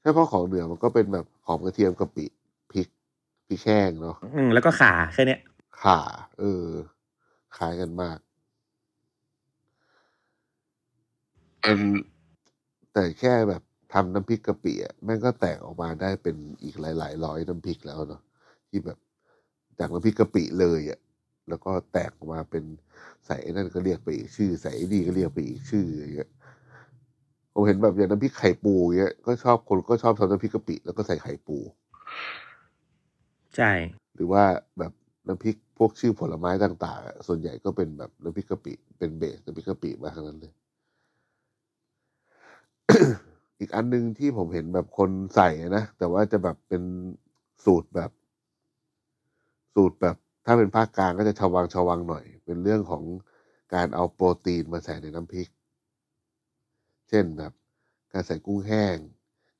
[0.00, 2.26] ใช่เพราะของเหนือมันก็เป็นแบบหอมกระเทียมกะปิ
[2.72, 2.88] พริก
[3.48, 5.40] พริกแห้งเนาะอืมแล้วก็ข่าแค่เนี้ย
[5.82, 5.98] ข่า
[6.38, 6.66] เออ
[7.56, 8.18] คล้ายกันมาก
[11.66, 11.80] มัน
[12.92, 18.20] แต่แค่แบบทำน้ำพริกกะปิอะแม่งก็แตกออกมาได้เป็นอีกหลาย ๆ ร้อยน้ำพริกแล้วเนาะ
[18.70, 18.98] ที่แบบ
[19.78, 21.00] จากน้ำพริกกะปิเลยอะ
[21.48, 22.64] แล้วก็แตกออกมาเป็น
[23.26, 26.30] ใส่ไอ้นั่นก็เรียกไปอีกชื่อ ใส่ไอ้นี่ก็เรียกไปอีกชื่ออย่างเงี้ย
[27.54, 31.58] ผมเห็นแบบอย่างน้ำพริกไข่ปูเงี้ยก็ชอบคนก็ชอบทำน้ำพริกกะปิแล้วก็ใส่ไข่ปู
[33.56, 33.72] ใช่
[34.14, 34.42] หรือว่า
[34.78, 34.92] แบบ
[35.26, 40.52] น้ำพริกพวกชื่อผลไม้ต่างๆอะส่วนใหญ่ก็เป็นแบบน้ำพริกกะปิ เป็นเบสน้ำพริกกะปิมาทั้งนั้นเลย
[43.60, 46.82] อีกอันหนึงที่ผมเห็นแบบคนใส่อะนะ แต่ว่าจะแบบเป็น
[47.64, 48.10] สูตรแบบ
[49.74, 53.04] สูตรแบบถ้าเป็นภาคกลางก็จะชาววังชาววังหน่อย เป็นเรื่องของ
[53.74, 55.48] การเอาโปรตีนมาใส่ในน้ำพริก
[57.08, 57.52] เช่นแบบ
[58.12, 58.96] การใส่กุ้งแห้ง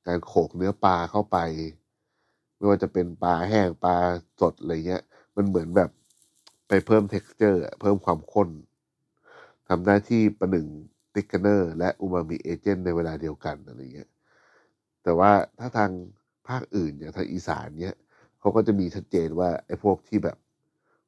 [0.07, 1.37] การโขลกเนื้อปลาเข้าไป
[2.55, 3.95] ไม่ว่าจะเป็นปลาแห้งปลา
[4.41, 5.03] สดอะไรเงี้ย
[5.35, 5.89] มันเหมือนแบบ
[6.67, 8.49] ไปเพิ่ม texture เพิ่มความข้น
[9.67, 10.67] ทำหน้าที่ประหนึ่ง
[11.13, 14.09] ติกเกอร์และอูมามิเอเจนต์ในเวลาเดียวกันอะไรเงี้ย
[15.03, 15.91] แต่ว่าถ้าทาง
[16.47, 17.95] ภาคอื่นอย่างทางอีสานเนี้ย
[18.41, 20.37] เขาก็จะมีชัดเจนว่าไอ้พวกที่แบบ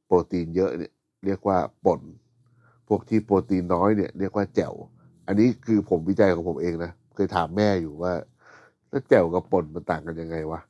[0.06, 0.92] โปรตีนเยอะเนี่ย
[1.26, 2.02] เรียกว่าป่น
[2.88, 4.74] พวกที่โปรตีนน้อยเนี่ยเรียกว่าแจ่ว
[5.28, 8.14] อันนี้คือผมวิจัยของผมเองนะ เคยถามแม่อยู่ว่า
[8.90, 10.62] แล้วแจ่วกับป่นมันต่างกันยังไงวะ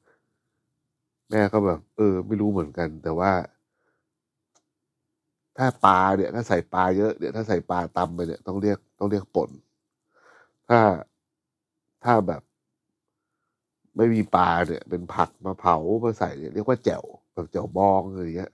[1.30, 3.32] แม่ก็แบบ เออ ไม่รู้เหมือนกัน แต่ว่า
[5.58, 9.50] ถ้าปลาเนี่ย ถ้าใส่ปลาเยอะเนี่ยถ้าใส่ปลาตำไปเนี่ยต้องเรียกต้องเรียกป่น
[10.70, 10.80] ถ้า
[12.04, 12.42] ถ้าแบบ
[13.98, 17.04] ไม่มีปลาเนี่ย เป็นผักมาเผามาใส่เนี่ยเรียกว่าแจ่ว
[17.34, 18.52] แบบแจ่วบองอะไรเงี้ย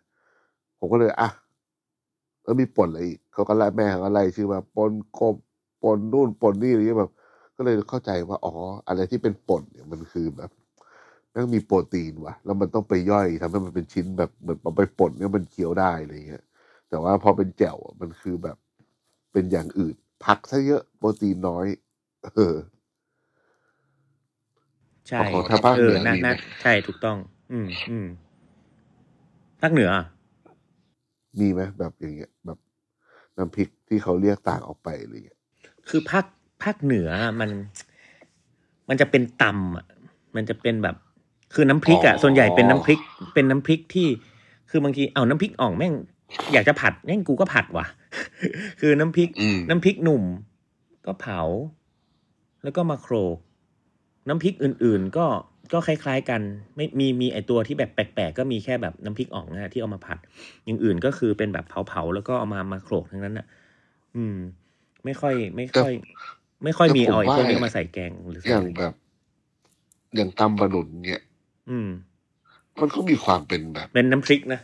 [0.80, 1.30] ผมก็เลยอะ
[2.44, 5.36] แล้วมีป่นอะไรอีกเขาก็ไล่แม่เขาก็ไล่ชื่อมาป่นกบ
[5.84, 7.12] ป่นนู่นป่นนี่อะไรเงี้ยแบบ
[7.56, 8.54] ก็เลยเข้าใจว่าอ๋อ
[8.88, 10.52] อะไรที่เป็นป่นเนี่ยมันคือแบบ
[11.34, 16.44] มันมีโปรตีนว่ะ แล้วมันต้องไปย่อยทำให้มันเป็นชิ้นแบบเหมือนเอาไปป่นเนี่ยมันเคี้ยวได้อะไรเงี้ย
[16.90, 18.58] แต่ว่าพอเป็นแจ่วมันคือแบบ
[19.32, 21.66] เป็นอย่างอื่น ผักซะเยอะโปรตีนน้อย
[22.36, 22.56] เออ
[25.10, 27.18] ใช่ของทางภาคเอเหนืออน่ามีไหมน่าใช่ถูกต้อง
[27.52, 28.08] อืม อืม
[29.62, 30.06] ภาคเหนืออะ
[31.40, 32.60] มีไหมแบบอย่างเงี้ยแบบ
[33.38, 35.40] น้ำพริกที่เขาเรียกต่างออกไปอะไรเงี้ย
[35.90, 36.26] คือภาค
[36.64, 37.50] ภาคเหนืออะมัน
[38.90, 39.86] มันจะเป็นตำอะ
[40.36, 40.96] มันจะเป็นแบบ
[41.54, 43.00] คือน้ำพริกอะอ๋อส่วนใหญ่เป็นน้ำพริก
[43.34, 44.08] เป็นน้ำพริกที่
[44.70, 45.94] คือบางทีเอาน้ำพริกอ่องแม่ง
[46.54, 47.86] อยากจะผัดแม่งกูก็ผัดว่ะ
[48.80, 50.24] คือน้ำพริก อืม น้ำพริกหนุ่ม
[51.06, 51.42] ก็เผา
[52.64, 53.38] แล้วก็มาโครก
[54.30, 55.26] น้ำพริกอื่นๆ ก็
[55.74, 56.42] ก็คล้ายๆกัน
[56.76, 60.18] ไม่มีมีไอตัวที่แบบแปลกๆ ก็มีแค่แบบน้ำพริกอ่องนะที่เอามาผัด
[60.66, 63.46] อย่างอื่นก็คือเป็นแบบเผาๆแล้วก็เอามามาโขลกทั้งนั้นอะ
[64.16, 64.36] อืม
[65.06, 65.94] ไม่ค่อย ไม่ค่อย
[66.64, 68.94] ไม่ค่อยแต่มีผมเอาไอ้พวกนี้ว่ามาใส่แกงหรือใส่อย่างอะไรแบบ
[70.16, 71.22] อย่างตำบะหนุนเนี่ย
[71.70, 71.90] อืม
[72.82, 74.60] มันก็มีความเป็นแบบ เป็นน้ำพริกนะ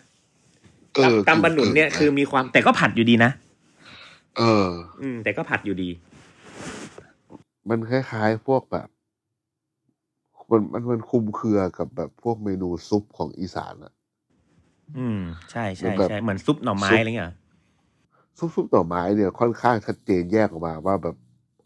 [0.95, 3.31] เออตำบะหนุนเนี่ยกึ่งๆคือมีความแต่ก็ผัดอยู่ดีนะ
[4.37, 4.67] เออ
[5.01, 5.89] อืม แต่ก็ผัดอยู่ดี
[7.69, 8.87] มันคล้ายๆพวกแบบ
[10.51, 13.93] มันมันมันคลุมเครือกับแบบพวกเมนูซุปของอีสานอะ
[14.97, 15.19] อืม
[15.51, 17.33] ใช่เหมืใช่อนแบบใช่เหมือนซุปหน่อไม้ซุปอะไรเงี้ย
[18.37, 21.15] ซุปซุปหน่อไม้เนี่ยค่อนข้างชัดเจนแยกออกมาว่าแบบ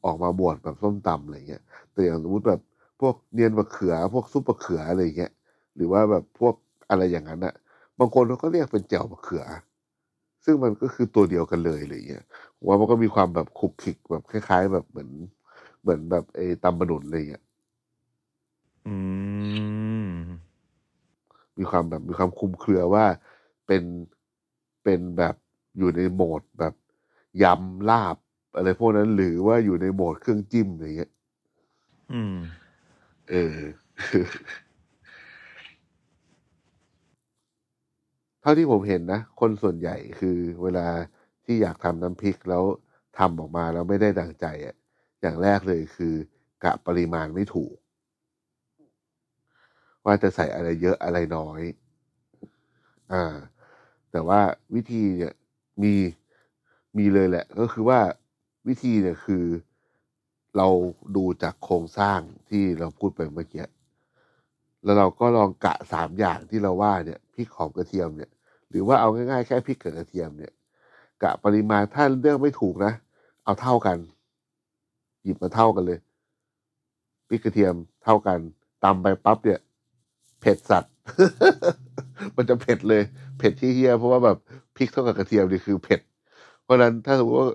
[0.05, 2.61] ออกมาบวชแบบส้มตำอะไรเงี้ย แต่อย่างสมมติแบบ
[3.01, 5.31] พวกเนียนมะเขือ พวกซุปมะเขืออะไรเงี้ย
[5.75, 6.55] หรือว่าแบบพวก
[6.89, 7.53] อะไรอย่างนั้นอะ
[7.99, 9.43] บางคนเขาก็เรียกเป็นแจ่วมะเขือ
[10.45, 12.23] ซึ่งมันก็คือตัวเดียวกันเลยอะไรเงี้ย
[12.57, 15.09] ผมว่ามันก็มีความแบบคลุกคลิกแบบคล้าย ๆ แบบเหมือน
[15.81, 17.43] เหมือนแบบไอ้ตำบะหนุนอะไรเงี้ย
[18.89, 18.95] อื
[20.11, 20.15] ม
[21.57, 23.05] มีความแบบมีความคลุมเครือว่า
[23.67, 23.83] เป็น
[24.83, 25.35] เป็นแบบ
[25.77, 26.73] อยู่ในโหมดแบบ
[27.43, 28.17] ยำลาบ
[28.55, 31.11] อะไรพวกนั้นหรือว่าอยู่ในโหมดเครื่องจิ้มอะไรเงี้ย
[32.13, 32.35] อืม
[33.29, 33.57] เออ
[38.41, 40.87] เท่าที่ผมเห็นนะ คนส่วนใหญ่คือเวลา
[41.45, 42.63] ที่อยากทำน้ำพริกแล้ว
[43.17, 44.75] ทำออกมาแล้วไม่ได้ดังใจอะ
[45.21, 46.13] อย่างแรกเลยคือ
[46.63, 47.75] กะปริมาณไม่ถูก
[50.09, 51.61] ว่าจะใส่อะไรเยอะอะไรน้อย
[53.11, 53.35] อ่า
[54.11, 54.39] แต่ว่า
[54.75, 55.33] วิธีเนี่ย
[55.83, 55.93] มี
[56.97, 57.99] มีเลยแหละ ก็คือว่า
[58.67, 59.45] วิธีเนี่ยคือ
[60.57, 60.67] เรา
[61.15, 62.19] ดูจากโครงสร้าง
[62.49, 63.65] ที่เราพูดไปเมื่อกี้
[64.83, 68.31] แล้วเราก็ลองกะสามอย่างที่เราว่าเนี่ยพริกหอมกระเทียมเนี่ย
[68.69, 70.53] หรือว่าเอาง่ายๆแค่พริกกับกระเทียมเนี่ย
[71.23, 72.93] กะปริมาณถ้าเลือกไม่ถูกนะ
[73.43, 73.97] เอาเท่ากัน
[75.23, 75.99] หยิบมาเท่ากันเลย
[77.27, 78.39] พริกกระเทียมเท่ากัน
[78.83, 79.59] ตำไปปั๊บเนี่ย
[80.41, 80.93] เผ็ดสัตว์
[82.35, 83.03] มันจะเผ็ดเลย
[83.37, 84.37] เผ็ดที่เฮียเพราะว่าแบบ
[84.75, 86.01] พริกเท่ากับกระเทียมนี่คือเผ็ด
[86.63, 87.49] เพราะนั้นถ้าสมมติว่า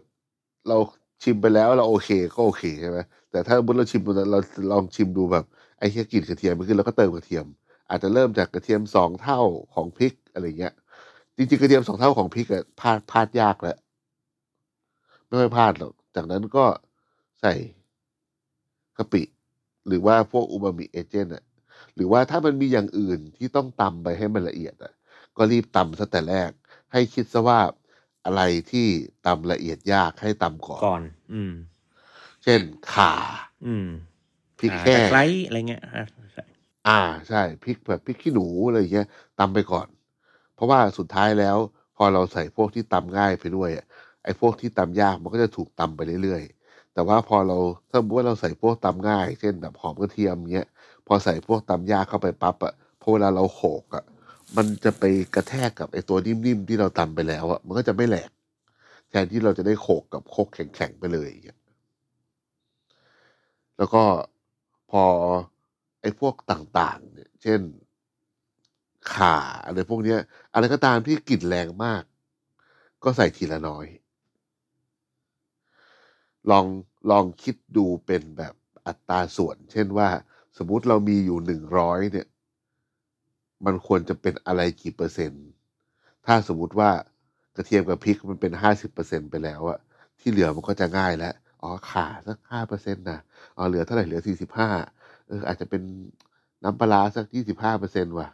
[0.68, 0.76] เรา
[1.22, 2.98] ชิมไปแล้วเราโอเคก็โอเคใช่ไหม
[3.30, 4.40] แต่ถ้าสมมติเราชิมเรา
[4.72, 5.44] ลองชิมดูแบบ
[5.78, 7.46] ไอ้เฮียกลิ่นกระเทียมมันขึ้นแล้วก็เติมกระเทียม
[7.90, 9.40] อาจจะเริ่มจากกระเทียมสองเท่า
[9.74, 10.74] ของพริกอะไรเงี้ย
[11.36, 13.76] จริงๆกระเทียมสองเท่าของพริกอะพลาดพลาดยากแล้ว
[15.26, 16.64] ไม่ค่อยพลาดหรอกจากนั้นก็
[17.40, 17.52] ใส่
[18.96, 19.22] กะปิ
[19.86, 21.42] หรือว่าพวกอูมามิเอเจนต์อะ
[21.94, 24.92] หรือว่าถ้ามันมีอย่างอื่นที่ต้องตำไปให้มันละเอียดอะ
[25.36, 26.50] ก็รีบตำซะแต่แรก
[26.92, 27.60] ให้คิดซะว่า
[28.24, 28.86] อะไรที่
[29.26, 31.02] ตำละเอียดยากให้ตำก่อนก่อน
[31.32, 31.52] อืม
[32.44, 32.60] เช่น
[32.94, 33.12] ข่า
[33.66, 33.88] อืม
[34.60, 36.02] พริกอ่าแห้ตะงไคร้อะไรเงี้ยอ่า
[36.32, 36.44] ใช่
[36.88, 39.88] อ่าใช่พริกแบบพริกขี้หนูอะไรอย่างเงี้ยตำไปก่อน
[40.54, 41.56] เพราะว่าสุดท้ายแล้ว
[41.96, 43.86] พอเราใส่พวกที่ตำง่ายไปด้วยอะ
[44.24, 47.58] ไอ้พวกที่ตำยากมันก็จะถูกตำไปเรื่อยๆแต่ว่าพอเรา
[47.90, 50.68] ถ้าสมมติว่าเราใส่พวกตำง่าย เช่นแบบหอมกระเทียมเงี้ย
[51.06, 54.04] พอใส่พวกตำยาเข้าไปปั๊บอะพอเวลาเราโขกอะ
[54.56, 58.30] มันจะไปกระแทกกับไอ้ตัวนิ่มๆที่เราตำไปแล้วอะมันก็จะไม่แหลก
[59.10, 61.58] แทนที่เราจะได้โขกกับโคกแข็งๆไปเลยอย่างเงี้ย
[63.78, 64.02] แล้วก็
[64.90, 65.04] พอ
[66.00, 67.60] ไอ้พวกต่างๆ เนี่ย เช่น
[69.14, 69.36] ขา
[69.66, 70.18] อะไรพวกเนี้ย
[70.54, 72.02] อะไรก็ตามที่กลิ่นแรงมาก
[73.04, 73.86] ก็ใส่ทีละน้อย
[76.50, 76.66] ลอง
[77.10, 78.54] ลองคิดดูเป็นแบบ
[78.86, 80.08] อัตราส่วน เช่นว่า
[80.58, 82.26] สมมุติเรามีอยู่หนึ่งร้อยเนี่ย
[83.66, 85.44] มันควรจะเป็นอะไรกี่เปอร์เซ็นต์
[86.26, 86.90] ถ้าสมมุติว่า
[87.56, 89.78] กระเทียมกับพริกมันเป็นห้าสิบเปอร์เซ็นไปแล้วอะ
[90.20, 93.18] ที่เหลือมันก็จะง่ายแล้ว อ๋อข่าสักห้าเปอร์เซ็นต์นะ
[93.56, 94.68] อ๋อเหลือเท่าไหร่เหลือสี่สิบห้า
[95.28, 95.82] เอออาจจะเป็น
[96.64, 98.28] น้ำปลาสักยี่สิบห้าเปอร์เซ็นต์ว่ะ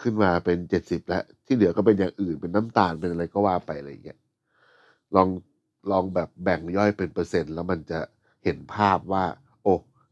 [0.00, 4.18] ขึ้นมาเป็นเจ็ดสิบแล้ว ที่เหลือก็เป็นอย่างอื่นเป็นน้ำตาลเป็นอะไรก็ว่าไปอะไรอย่างเงี้ย
[5.16, 5.28] ลอง
[5.90, 8.00] ลองแบบแบ่งย่อยเป็นเปอร์เซ็นต์ แล้วมันจะ
[8.44, 9.24] เห็นภาพว่า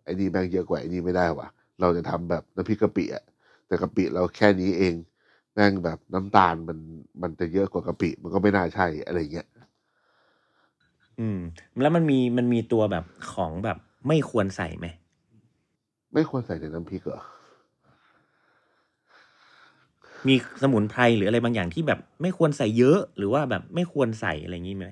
[0.09, 1.49] อ้ไอ้นี่แม่งเยอะกว่าไอ้นี่ไม่ได้ว่ะ
[1.81, 3.25] เราจะทำแบบน้ำพริกกะปิอะ
[3.66, 4.94] แต่กะปิเราแค่นี้เอง
[5.55, 6.79] แม่งแบบน้ำตาลมัน
[7.23, 9.49] มันจะเยอะกว่ากะปิ มันก็ไม่น่าใช่อะไรเงี้ย
[11.21, 11.38] อืม
[11.83, 14.87] แล้วมันมีมันมีตัวแบบของแบบไม่ควรใส่ไหม
[16.14, 17.21] ไม่ควรใส่ในน้ำพริกเหรอ
[20.29, 24.87] มีสมุนไพรหรืออะไรบางอย่างที่แบบ ไม่ควรใส่เยอะหรือว่าแบบไม่ควรใส่อะไรอย่างนี้ไหม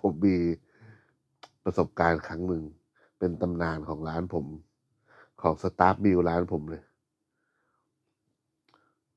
[0.00, 0.36] ผมมี
[1.64, 2.64] ประสบการณ์ครั้งหนึ่ง
[3.18, 4.46] เป็นตำนานของร้านผม
[5.42, 6.82] ของสตาฟมิลร้านผมเลย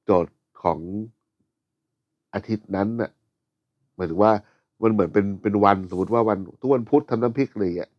[0.06, 0.80] โจทย์ของ
[2.34, 3.12] อาทิตย์นั้นน่ะ
[3.96, 4.34] หมายถึงว่า
[4.82, 7.92] มันเหมือนเป็นเป็นวันสมมติว่าวันทุกวันพุธทำน้ำพริกอะไรอย่างเงี้ย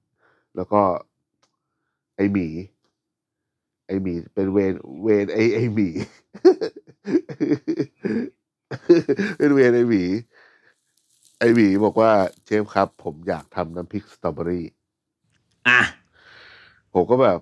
[0.56, 0.80] แล้วก็
[2.16, 2.46] ไอหมี
[3.86, 5.88] ไอหมี เป็นเวรเวรไอไอหมี
[9.38, 10.04] เป็นเวรไอหมี
[11.54, 12.10] หมีบอกว่า
[12.44, 14.66] เชฟครับ ผมอยากทำน้ำพริกสตรอเบอรี่
[15.68, 15.80] อะ
[16.92, 17.38] ผมก็แบบ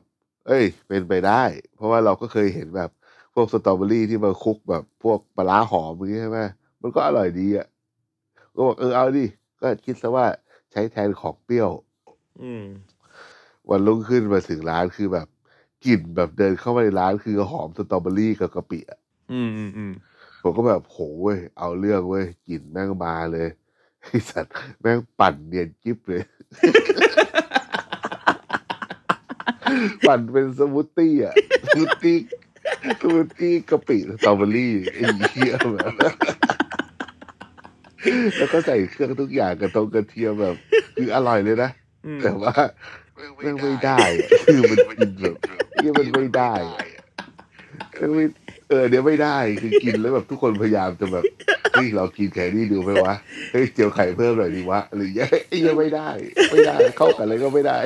[0.46, 1.42] เอ้ย เป็นไปได้
[1.74, 2.90] เพราะว่าเราก็เคยเห็นแบบ
[3.34, 6.40] พวกสตรอเบอรี่ที่มาคลุกแบบ พวกปลาร้าหอมอย่างนี้ใช่ไหม
[6.82, 7.66] มันก็อร่อยดีอะ
[8.54, 9.26] ก็บอกเออเอาดิ
[9.60, 10.26] ก็คิดซะว่า
[10.72, 11.70] ใช้แทนของเปรี้ยว
[12.42, 12.64] อืม
[13.70, 15.26] วันรุ่งขึ้นมาถึงร้านคือแบบ
[15.84, 19.00] กลิ่นแบบเดินเข้ามาในร้านคือหอมสตรอเบอรี่กับกะปิอะ
[19.32, 19.92] อืมอืมอืม
[20.42, 23.48] ผมก็แบบโหเว้ยเอาเรื่องเว้ยกลิ่นแม่งมาเลย
[24.04, 26.22] ไอสัตว์แม่งปั่นเนียนกิ๊บเลย
[30.06, 31.34] ปั่นเป็นสมูทตี้อะ
[31.66, 35.94] smoothie smoothie กะปิสตรอเบอรี่ไอ้เหี้ยแบบ
[38.36, 40.56] แล้วก็ใส่เครื่องทุกอย่างกระตรงกระเทียมแบบ
[40.96, 41.70] คืออร่อยเลยนะ
[42.06, 42.52] อืมแต่ว่า
[43.42, 45.36] แม่งไม่ได้อะคือมันกินแบบ
[45.82, 46.84] นี่มันไม่ได้อะ
[47.94, 48.26] แม่งไม่
[48.68, 51.24] เออเดี๋ยวไม่ได้คือกินแล้วแบบทุกคนพยายามจะแบบ
[51.72, 53.14] เฮ้ยเรากินแค่นี้ดูไหมวะ
[53.52, 56.08] เฮ้ยเจียวไข่เพิ่มหน่อยดีวะหรือยังไอ้ยังไม่ได้
[56.52, 57.78] ไม่ได้เข้ากันอะไรก็ไม่ได้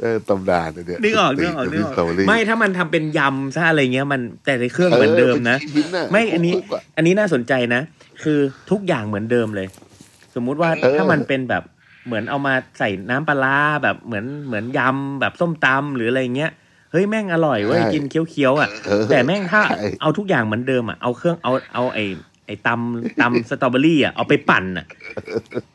[0.00, 7.82] เออตำนานอันเนี่ยนึกออกนึกออกนึกออกสตรอเบอรี่ไม่ถ้ามันทำเป็นยำซะอะไรเงี้ยมันแต่ในเครื่องเหมือนเดิมนะป็ชิ้ๆะไม่อันนี้คุกๆะอันนี้น่าสนใจนะ
[8.24, 8.38] คือ
[8.70, 9.68] ทุกอย่างเหมือนเดิมเลย
[10.34, 11.62] สมมุติว่าเออถ้ามันเป็นแบบ
[12.06, 16.50] เหมือนเอามาใส่น้ำปลาร้าแบบเหมือนเหมือนยำแบบส้มตำหรืออะไรเงี้ย
[16.92, 22.04] เฮ้ยแม่งอร่อยเว้ยกินเคี้ยวๆอะ เออแต่แม่งถ้าใช่ เอาทุกอย่างเหมือนเดิมอะเอาเครื่องเอาเอาไอ้
[22.46, 24.86] ไอ้ตำตำสตรอเบอรี่อะเอาไปปั่นอะ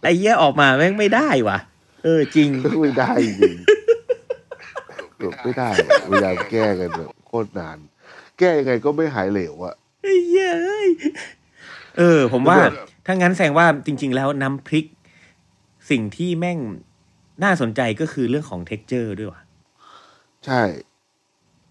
[0.03, 1.57] ไอ้เหี้ยออกมาแม่งไม่ได้ว่ะ
[2.03, 2.49] เออจริง
[2.81, 3.57] ไม่ได้จริง
[5.17, 7.77] แบบไม่ได้อะพยายามแก้กันแบบโคตรนาน
[8.39, 10.89] แก้ยังไงก็ไม่หายเหลวอะ ไอ้เหี้ยเอ้ย
[11.97, 12.57] เออ ผมว่า
[13.05, 14.85] ถ้างั้นแสดงว่าจริง ๆ แล้วน้ำพริก
[15.89, 16.59] สิ่งที่แม่ง
[17.43, 19.41] น่าสนใจก็คือเรื่องของ t e x t อร์ด้วยว่ะ
[20.45, 20.61] ใช่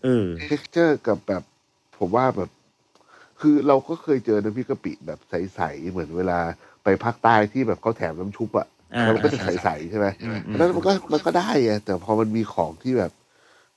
[0.07, 1.42] เออ texture กับแบบ
[1.99, 2.51] ผมว่าแบบ
[3.40, 6.38] คือเราก็เคยเจอน้ำพริกกะปิแบบใสๆเหมือนเวลา
[6.85, 13.12] ไปภาคใต้ที่แบบเขาแถมน้ำชุบอะอ่าแล้วมันก็จะใสๆใช่ไหมอืมอืมเพราะฉะนั้นมันก็มันก็ได้อะแต่พอมันมีของที่แบบ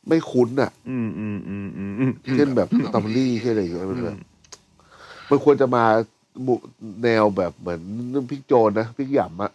[0.09, 4.17] ไม่คุ้นอะอืมอืมอืมอืมอืมเช่นแบบสตรอเบอรี่เช่นอะไรอย่างเงี้ยมันแบบ
[5.29, 5.83] มันควรจะมา
[6.47, 6.55] บุ
[7.03, 7.79] แนวแบบเหมือน
[8.13, 9.51] น้ำพริกโจรนะพริกหยำอะ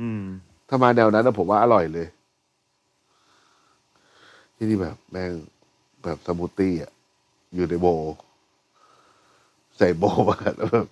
[0.00, 0.22] อืม
[0.68, 2.06] ถ้ามาแนวนั้นนะผมว่าอร่อยเลย
[4.56, 5.32] ที่นี่แบบแม่ง
[6.04, 6.92] แบบสมูทตี้อะ
[7.54, 8.16] อยู่ในโบว์
[9.78, 10.88] ใส่โบว์มาแล้วแบบ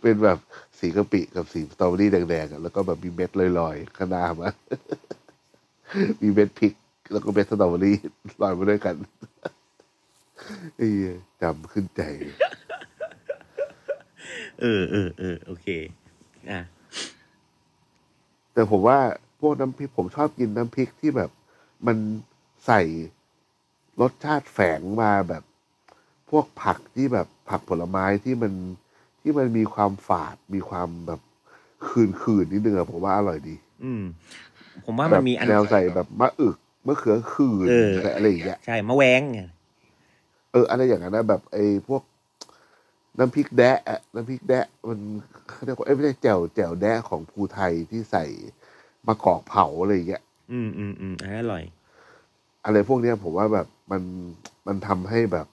[0.00, 0.38] เป็นแบบ
[0.78, 4.50] สีกะปิกับสีสตรอเบอรี่แดงๆอะแล้วก็แบบมีเม็ดลอยๆข้างหน้ามา
[6.22, 6.74] มีเม็ดพริก
[7.12, 7.96] แล้วก็เม็ดสตรอเบอรี่
[8.42, 8.94] ลอยมาด้วยกัน
[10.76, 12.36] ไอ้เหี้ยจำขึ้นใจเลย
[14.60, 15.66] เออเออเออโอเค
[16.50, 16.60] อะ
[18.52, 18.98] แต่ผมว่า
[19.40, 21.30] พวกน้ำพริกผมชอบกินน้ำพริกที่แบบ
[21.86, 21.96] มัน
[22.66, 22.80] ใส่
[24.00, 25.42] รสชาติแฝงมาแบบ
[26.30, 28.52] พวกผักที่แบบผักผลไม้ที่มัน
[29.20, 31.20] ที่มันมีความฝาดมีความแบบ
[31.86, 34.02] คืนคืนๆนิดนึงอะผมว่าอร่อยดี อืม
[34.84, 39.40] ผมว่าแบมันบมีอันแนวใส่แบบมะอึกมะเขือคืนเอออะไรอย่างเงี้ยใช่มะแวงไง
[40.52, 42.02] เอออะไรอย่างนั้นนะแบบไอ้พวก
[43.18, 44.98] น้ำพริกแดะอะน้ำพริกแดะมัน
[45.48, 48.24] เขาเรียกว่าเอ้ยไม่ใช่แจ่วแจ่วแดะของภูไทยที่ใส่
[49.06, 51.64] มะกอกเผาอะไรอย่างเงี้ย อืมอืมอืมอันนั้นอร่อย
[52.64, 54.02] อะไรพวกเนี้ยผมว่าแบบ มัน
[54.66, 55.46] มันทำให้แบบ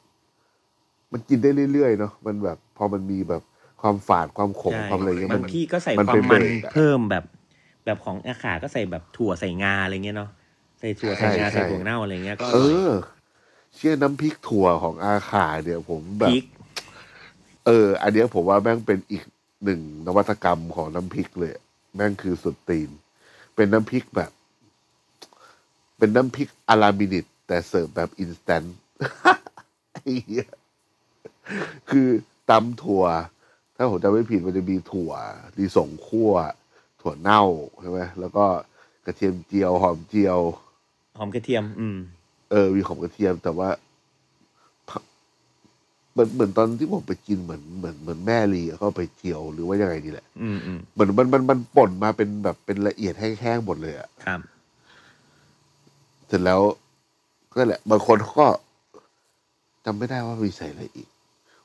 [1.13, 3.43] มันกินได้เรื่อยๆเนาะมันแบบ พอมันมีแบบ
[3.82, 7.26] ความฝาดความขมใช่ความอะไรเงี้ยบามังนที่ก็ใส่มันควาเป็มนมันเบรกอะเพิ่มแบบ
[7.86, 10.32] แบบของอาขาก็ใส่แบบถั่วใส่งาอะไรเงี้ยเนาะ
[10.80, 12.89] ใส่ถั่วใส่งาใช่ใส่ใช่ถั่วเน่าอะไรเงี้ยก็อเอร่อยอ
[13.76, 16.43] เชื่อน้ำพริกถั่วของอาขาเนี่ยผมแบพบริก
[17.65, 19.23] เออ อันเนี้ยผมว่าแม่งเป็นอีก
[19.63, 21.54] หนึ่งนวัตกรรมของน้ำพริกเลย
[21.95, 22.89] แม่งคือสุดตีน
[23.56, 24.32] เป็นน้ำพริกแบบ
[25.97, 28.78] เป็นน้ำพริก à la minute แต่เสิร์ฟแบบ instant
[29.94, 30.48] ไอ้เหี้ย
[31.90, 32.08] คือ
[32.50, 33.04] ตำถั่ว
[33.76, 35.12] ถ้าผมจำไม่ผิดมันจะมีถั่ว
[35.58, 36.32] ลิสงคั่ว
[37.02, 37.44] ถั่วเน่า
[37.82, 38.46] ใช่ไหมแล้วก็
[39.06, 40.40] กระเทียมเจียว หอมเจียว
[41.18, 41.98] หอมกระเทียม อืม
[42.52, 43.70] เออมีของกระเทียมแต่ว่า
[46.14, 54.40] เหมือนเหมือนตอนที่ผมไปกินเหมือนเหมือนเหมือนแม่ลีเขาเอาไปเจียวหรือว่ายังไงนี่แหละอืมอืมเหมือนมันมันมันป่นมาเป็นแบบเป็นละเอียดแห้งๆหมดเลยอะครับ
[56.28, 56.62] เสร็จแล้ว
[57.54, 58.48] ก็แหละ บางคนเขาก็
[59.86, 61.10] จำไม่ได้ว่ามีใส่อะไรอีก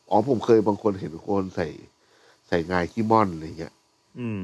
[0.08, 1.68] อ๋อผมเคยบางคนเห็นคนใส่
[2.48, 3.74] ใส่งาขี้ม่อนอะไรเงี้ย
[4.20, 4.42] อืม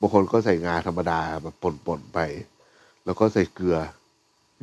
[0.00, 1.54] บางคนก็ใส่งาธรรมดาแบบ
[1.86, 2.18] ป่นๆไป
[3.04, 3.78] แล้วก็ใส่เกลือ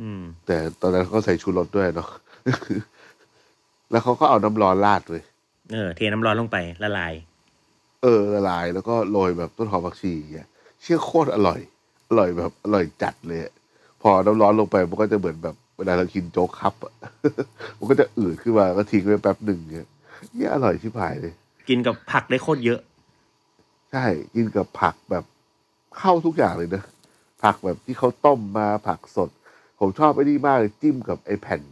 [0.00, 2.08] อืม แต่ตอนนั้นเขาใส่ชูรสด้วยเนาะ
[3.90, 5.22] แล้วเขาก็เอาน้ำร้อนราดเลย
[5.72, 7.14] เออ เทน้ำร้อนลงไปละลาย
[8.02, 10.48] เออละลายแล้วก็โรยแบบต้นหอมผักชีอย่างเงี้ย
[10.82, 11.60] เชื่อโคตรอร่อย
[12.08, 13.52] อร่อยแบบอร่อยจัดเลยอะ
[14.02, 16.94] พอน้ำร้อนลงไปมันก็จะเหมือนแบบ เวลาเรากินโจ๊กคัพอะ
[17.78, 19.88] มันก็จะอืดขึ้นมาก็ทิ้งไว้แป๊บหนึ่งเงี้ย
[20.34, 21.34] เนี่ยอร่อยชิบหายเลย
[21.68, 22.80] กินกับผักได้โคตรเยอะ
[23.90, 25.24] ใช่ กินกับผักแบบ
[25.98, 26.82] เข้าทุกอย่างเลยนะ
[27.42, 29.30] ผักแบบที่เขาต้มมาผักสด
[29.80, 31.62] ผมชอบไอ้นี่มากเลยจิ้มกับไอ้แผ่น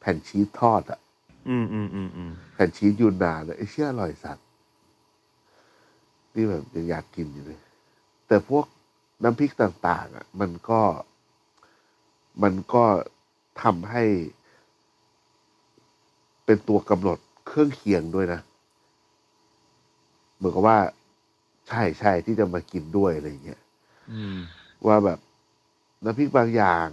[0.00, 1.00] แผ่นชีสทอดอะ
[1.48, 4.46] อืมอืมอืมอืมแผ่นชีสยูนนานเลยไอ้เชี่ยอร่อยสัตว์
[6.34, 7.60] นี่แบบยังอยากกินอยู่เลย
[8.28, 8.64] แต่พวก
[9.22, 10.80] น้ำพริกต่าง ๆอะมันก็
[12.42, 12.84] มันก็
[13.62, 14.04] ทำให้
[16.44, 18.40] เป็นตัวกำหนดเครื่องเคียงด้วยนะ
[20.36, 20.78] เหมือนกับว่า
[21.68, 23.60] ใช่ใช่ที่จะมากินด้วยอะไรอย่างเงี้ย
[24.12, 24.38] อืม
[24.86, 25.18] ว่าแบบ
[26.04, 26.88] น้ำพริกบางอย่าง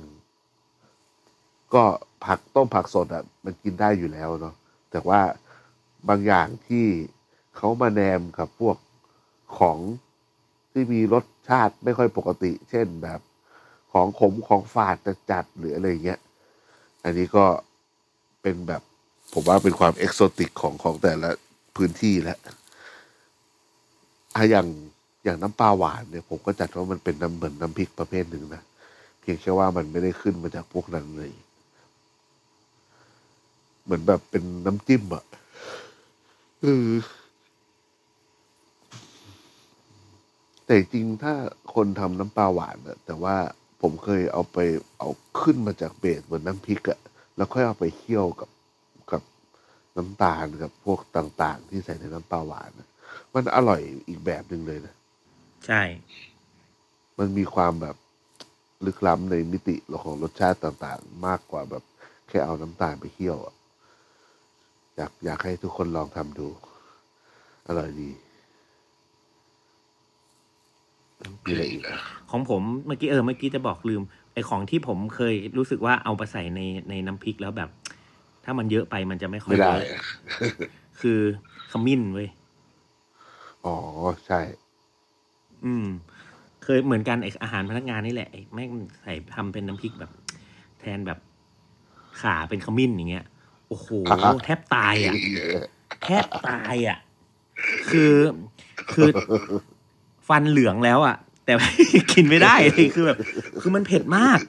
[1.74, 1.84] ก็
[2.26, 4.56] ผักต้มผักสดอะ มันกินได้อยู่แล้วเนาะ
[4.92, 5.22] แต่ว่า
[6.10, 6.86] บางอย่างที่
[7.56, 8.78] เขามาแนมกับพวก
[9.60, 9.78] ของ
[10.72, 13.20] ที่มีรสชาติไม่ค่อยปกติ เช่นแบบ
[13.92, 14.96] ของขมของฝาด
[15.32, 16.20] จัดๆหรืออะไรเงี้ย
[17.04, 17.46] อันนี้ก็
[18.42, 18.82] เป็นแบบ
[19.34, 21.30] ผมว่าเป็นความเอกโซติกของของแต่ละ
[21.76, 22.40] พื้นที่แล้ว
[24.36, 24.68] อะอย่าง
[25.24, 28.62] อย่างน้ำปลาหวานเนี่ย ผมก็จัดว่ามันเป็นน้ำเหมือนน้ำพริกประเภทหนึ่งนะ
[29.20, 31.32] เพียงแค่ว่ามันไม่ได้ขึ้นมาจากพวกนั้นเลย
[33.84, 35.26] เหมือนแบบเป็นน้ำจิ้มอะ
[36.62, 36.90] เออ
[40.66, 41.34] แต่จริงถ้า
[41.74, 43.36] คนทำน้ำปลาหวานอะแต่ว่า
[43.82, 44.58] ผมเคยเอาไป
[45.00, 47.00] เอาขึ้นมาจากเบสเหมือนน้ำพริกอะ
[47.36, 48.50] แล้วค่อยเอาไปเคี่ยวกับ
[49.12, 49.22] กับ
[49.98, 52.88] น้ำตาลกับพวกต่างๆ ที่ใส่ในน้ำปลาหวานอะ
[53.34, 54.96] มันอร่อยอีกแบบหนึ่งเลยนะ
[55.66, 55.82] ใช่
[57.20, 57.96] มันมีความแบบ
[58.86, 61.84] ลึกล้ำในมิติของรสชาติต่างๆ มากกว่าแบบ
[62.28, 63.56] แค่เอาน้ำตาลไปเคี่ยวอะ
[64.96, 66.48] อยากอยากให้ทุกคนลองทำดู
[67.68, 68.12] อร่อยดี
[71.46, 72.00] มีอะไรอีกอะ
[72.32, 74.02] ของผมเมื่อกี้เออเมื่อกี้จะบอกลืม
[74.34, 77.70] ไอของที่ผมเคยรู้สึกว่าเอาไปใส่ในในน้ำพริกแล้วแบบ
[78.44, 79.88] ถ้ามันเยอะไปมันจะไม่ค่อยไม่ได้เวิร์ก
[81.02, 81.20] คือ
[81.72, 82.30] ขมิ้นเว้ย
[83.66, 83.76] อ๋อ
[84.26, 84.40] ใช่
[85.66, 85.86] อืม
[86.64, 90.12] เคยเหมือนกันไออาหารพนักงานนี่แหละไอ้แม่งใส่ทำเป็นน้ำพริกแบบ
[90.80, 91.20] แทนแบบ
[92.22, 93.26] ขาเป็นขมิ้นอย่างเงี้ย
[93.68, 95.14] โอ้โห อ่าฮะ แทบตายอะ
[96.04, 96.98] แทบตายอะ
[97.90, 98.14] คือ
[98.94, 99.10] คือ
[100.30, 101.16] ฟันเหลืองแล้วอะ
[101.46, 101.54] แต่
[102.12, 103.18] กินไม่ได้เลยคือแบบ
[103.62, 104.40] คือมันเผ็ดมาก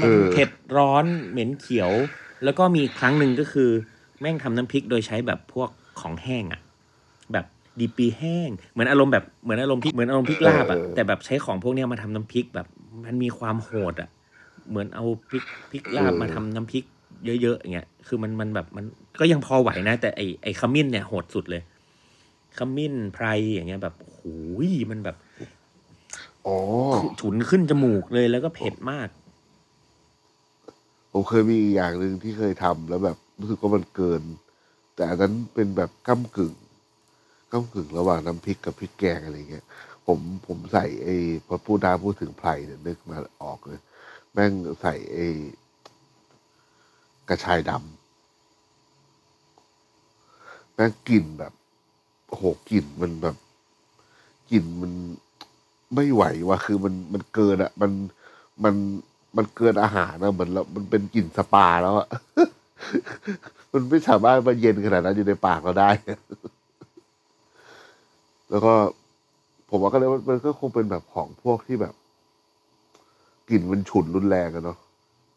[0.00, 1.90] มันเออเผ็ดร้อนเหม็นเขียว
[2.44, 3.70] แล้วก็มีอีกครั้งหนึ่งก็คือ
[4.20, 5.68] แม่งทำน้ำพริกโดยใช้แบบพวก
[6.00, 6.60] ของแห้งอะ
[7.32, 7.46] แบบ
[7.80, 12.66] ดีปีแห้ง เหมือนอารมณ์แบบเหมือนอารมณ์พริกเหมือนอารมณ์พริกลาบอะเออแต่แบบใช้ของพวกเนี้ยมาทำน้ำพริกแบบ
[13.04, 14.08] มันมีความโหดอะ
[14.68, 16.84] เหมือนเอาพริกพริกลาบมาทำน้ำพริก
[17.24, 18.84] เยอะๆอย่างเงี้ย คือมันมันแบบมัน
[19.20, 21.62] ก็ยังพอไหวนะ แต่ไอไอขมิ้นเนี่ยโหดสุดเลย
[22.58, 25.16] ขมิ้นไพรอย่างเงี้ยแบบโอ้ยมันแบบ
[26.46, 26.58] อ๋อ
[27.20, 29.08] ฉุนขึ้นจมูกเลยแล้วก็เผ็ดมาก
[31.12, 34.22] ผมเคยมีอีกอย่างหนึ่งที่เคยทำแล้วแบบรู้สึกว่ามันเกิน
[34.94, 36.54] แต่อันนั้นเป็นแบบก้ากึ่ง
[37.52, 39.64] ก้ากึ่งระหว่างน้ำพริกกับพริกแกงอะไรเงี้ย
[40.06, 43.80] ผมผมใส่ไอ้พอพูดดาพูดถึงไพรเนี่ยนึกมาออกเลย
[44.32, 45.26] แม่งใส่ไอ้
[47.28, 47.82] กระชายดำ
[50.74, 51.52] แม่งกลิ่นแบบ
[52.32, 53.36] โอ้โหกลิ่นมันแบบ
[54.50, 54.92] กลิ่นมัน
[55.94, 57.90] ไม่ไหวว่ะคือมันมันเกินอะมัน
[58.64, 58.74] มัน
[59.36, 62.08] มันเกินอาหารนะเหมือนเรามันเป็นกลิ่นสปาแล้วอะ
[63.72, 65.90] มันไม่สามารถมาเย็นขนาดนั้นอยู่ในปากเราได้
[68.50, 68.74] แล้วก็
[69.70, 71.94] ผมว่าก็เลยมันก็คงเป็นแบบของพวกที่แบบ
[73.48, 74.78] กลิ่นมันฉุนรุนแรงอะเนาะ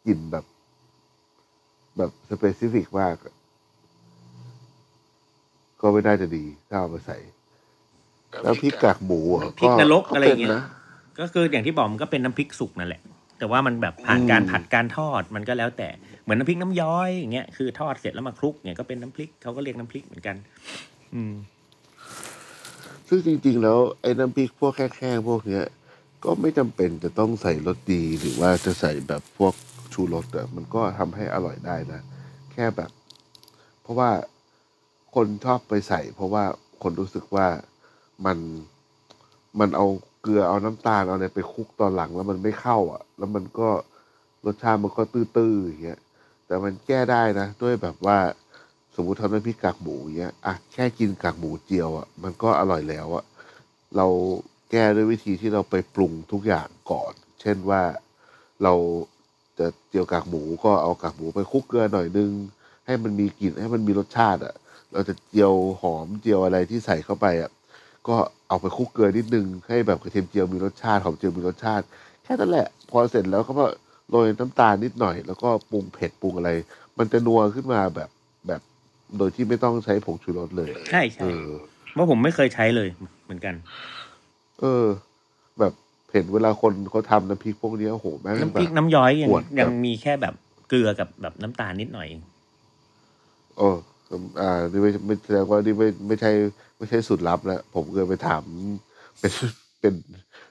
[0.06, 0.44] กลิ่นแบบ
[1.96, 3.34] แบบสเปซิฟิกมากอะ
[5.80, 7.18] ก็ไม่น่าจะดีถ้าเอามาใส่
[8.42, 10.62] แล้วพริกกากหมูอะพริกนรกอะไรอย่างเงี้ยป็นนะ
[11.20, 13.02] ก็คืออย่างที่บอกมันก็เป็นน้ำพริกสุกนั่นแหละ
[13.38, 15.88] แต่ว่ามันแบบผ่านการอืมผัดการทอดมันก็แล้วแต่
[16.22, 20.36] เหมือนน้ำพริกน้ำย้อยอย่างเงี้ยคือทอดเสร็จแล้วมาคลุกเนี่ยก็เป็นน้ำพริกเขาก็เรียกน้ำพริกเหมือนกัน
[21.14, 21.34] อืม
[23.08, 25.64] ซึ่งจริง ๆ แล้วไอ้น้ำพริกพวกแค่ๆพวกเนี้ย
[26.24, 29.54] ก็ไม่จำเป็นจะต้องใส่รสดีหรือว่าจะใส่แบบพวก
[29.92, 32.00] ชูรสอะมันก็ทำให้อร่อยได้นะ
[32.52, 32.90] แค่แบบ
[33.82, 34.10] เพราะว่า
[35.16, 36.44] คนชอบไปใส่ เพราะว่า
[36.82, 37.46] คนรู้สึกว่า
[38.26, 38.38] มัน
[39.60, 39.86] มันเอา
[40.22, 43.68] เกลือเอาน้ำตาลเอาอะไรไปคลุกตอนหลังแล้วมันไม่เข้า อะ แล้วมันก็
[44.46, 46.00] รสชาติมันก็ตื้อๆอย่างเงี้ย
[46.46, 48.18] แต่มันแก้ได้นะ ด้วยแบบว่า
[48.94, 53.24] สมมติทำน้ำพริกกากหมูอย่างเงี้ยอะแค่กินกากหมูเจียวอะมันก็อร่อยแล้วอะ
[53.96, 54.06] เรา
[54.70, 57.82] แก้ด้วยวิธีที่เราไปปรุงทุกอย่างก่อน เช่นว่า
[58.62, 58.74] เรา
[59.58, 62.30] จะเจียวกากหมูก็เอากากหมูไปคลุกเกลือหน่อยนึง
[62.86, 64.54] ให้มันมีกลิ่นให้มันมีรสชาติอะ
[64.92, 67.50] เราจะเจียวหอมเจียวอะไรที่ใส่เข้าไปอะ
[68.08, 68.16] ก็
[68.48, 71.84] เอาไปคลุกเกลือนิดนึงให้แบบกระเทียมเจียวมีรสชาติหอมเจียวมีรสชาติ
[72.24, 73.66] แค่นั้นแหละ พอเสร็จแล้วก็มา
[74.10, 76.50] โรยน้ำตาลนิดหน่อย แล้วก็ปรุงเผ็ดปรุงอะไร
[76.98, 78.10] มันจะนัวขึ้นมาแบบ
[78.46, 78.60] แบบ
[79.18, 81.50] โดยที่ไม่ต้องใช้ผงชูรสเลยใช่ใช่เออ
[81.92, 82.88] เพราะผมไม่เคยใช้เลย
[83.24, 83.54] เหมือนกัน
[84.60, 84.84] เออ
[85.60, 85.72] แบบ
[86.12, 90.34] เห็นเวลาคนเขาทำน้ำพริกพวกเนี้ยโอ้โหแม่งน้ำแบพริกบน้ำย้อยยังขวดแบบยังมีแค่แบบ
[90.68, 92.22] เกลือกับแบบน้ำตาลนิดหน่อยเอง
[93.56, 93.68] โอ้
[94.40, 96.30] อ่านี่ไม่ไม่แสดงว่านี่ไม่ไม่ใช่
[96.76, 98.42] ไม่ใช่สูตรลับแล้วผมเคยไปถาม
[99.20, 99.32] เป็น
[99.80, 99.94] เป็น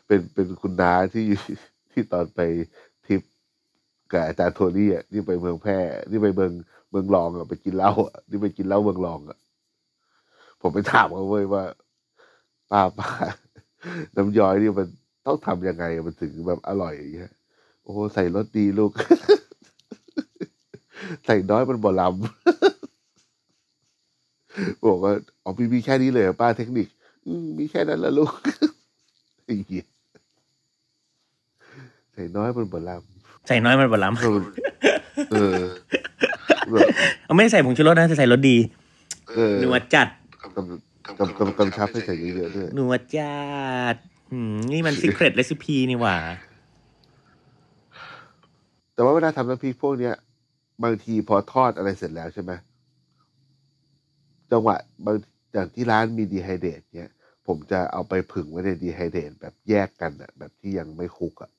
[0.06, 1.26] เป็นเป็นคุณน้าที่
[1.92, 2.40] ที่ตอนไป
[3.06, 3.22] ทริป
[4.12, 5.78] กับอาจารย์โทนี่อะนี่ไปเมืองแพร่
[6.10, 6.52] นี่ไปเมือง
[6.90, 9.38] เมืองรองอะไปกินเหล้าอะนี่ไปกินเหล้าเมืองรองอะ
[10.62, 11.64] ผมไปถามเขาเว้ยว่า
[12.72, 13.10] ป้าป้า
[14.16, 14.88] น้ำย้อยนี่มัน
[15.26, 17.34] ต้องทำยังไงมันถึงแบบอร่อยอย่างเงี้ย
[17.84, 18.92] โอ้ใส่รสดีลูก
[21.26, 22.75] ใส่น้อยมันบ่ลำ
[24.88, 25.14] บอกว่า
[25.44, 26.88] อ๋อมีมีแค่นี้เลยเหรอป้าเทคนิค
[27.26, 28.34] อืมมีแค่นั้นละลูก
[29.46, 29.86] ไอ้เหี้ย
[32.14, 32.92] ใส่น้อยมันบ่ล
[33.48, 34.40] ใส่น้อยมันบะล้ำเออ
[35.32, 35.60] เออ
[36.72, 38.58] แบบำเอาไม่ได้ใส่ผงชูรสนะแต่ใส่รสดี
[39.30, 40.08] เออนัวจัด
[40.42, 40.58] กำ
[41.20, 43.36] กำกำกำชับให้ใส่เยอะๆด้วยนัวจั
[43.94, 43.96] ด
[44.32, 46.18] อืมนี่มัน secret recipe นี่หว่า
[48.94, 50.14] แต่ว่าเวลาทำน้ำพริกพวกเนี้ย
[50.84, 52.52] บางทีพอทอดอะไรเสร็จแล้วใช่ไหม
[54.52, 54.76] จังหวะ
[55.06, 55.18] บาง
[55.54, 57.10] อย่างที่ร้านมีดีไฮเดตเนี้ย
[57.48, 61.52] ผมจะเอาไปผึ่งไว้ในดีไฮเดตแบบแยกกันอะแบบที่ยังไม่คุกอะ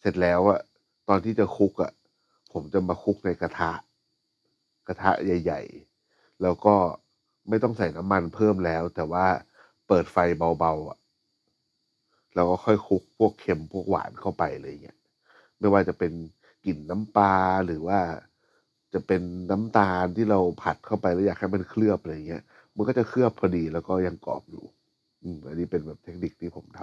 [0.00, 0.60] เสร็จแล้วอะ
[1.08, 1.92] ตอนที่จะคุกอะ
[2.52, 3.72] ผมจะมาคุกในกระทะ
[4.86, 5.60] กระทะใหญ่
[6.02, 6.76] ๆ แล้วก็
[7.48, 9.26] ไม่ต้องใส่น้ำมันเพิ่มแล้ว แต่ว่า
[9.86, 10.16] เปิดไฟ
[10.58, 10.98] เบาๆอะ
[12.34, 14.98] แล้วก็ค่อยคุกพวกเค็มพวกหวานเข้าไปเลยเงี้ย
[15.58, 16.12] ไม่ว่าจะเป็น
[16.66, 17.34] กลิ่นน้ำปลา
[17.66, 17.98] หรือว่า
[18.94, 22.42] จะเป็นน้ำตาลที่เราผัดเข้าไปแล้วอยากให้มันเคลือบอะไรเงี้ย
[22.76, 24.64] มันก็จะเคลือบพอดีแล้วก็ยังกรอบอยู่
[25.22, 26.80] อืมอันนี้เป็นแบบเทคนิคที่ผมท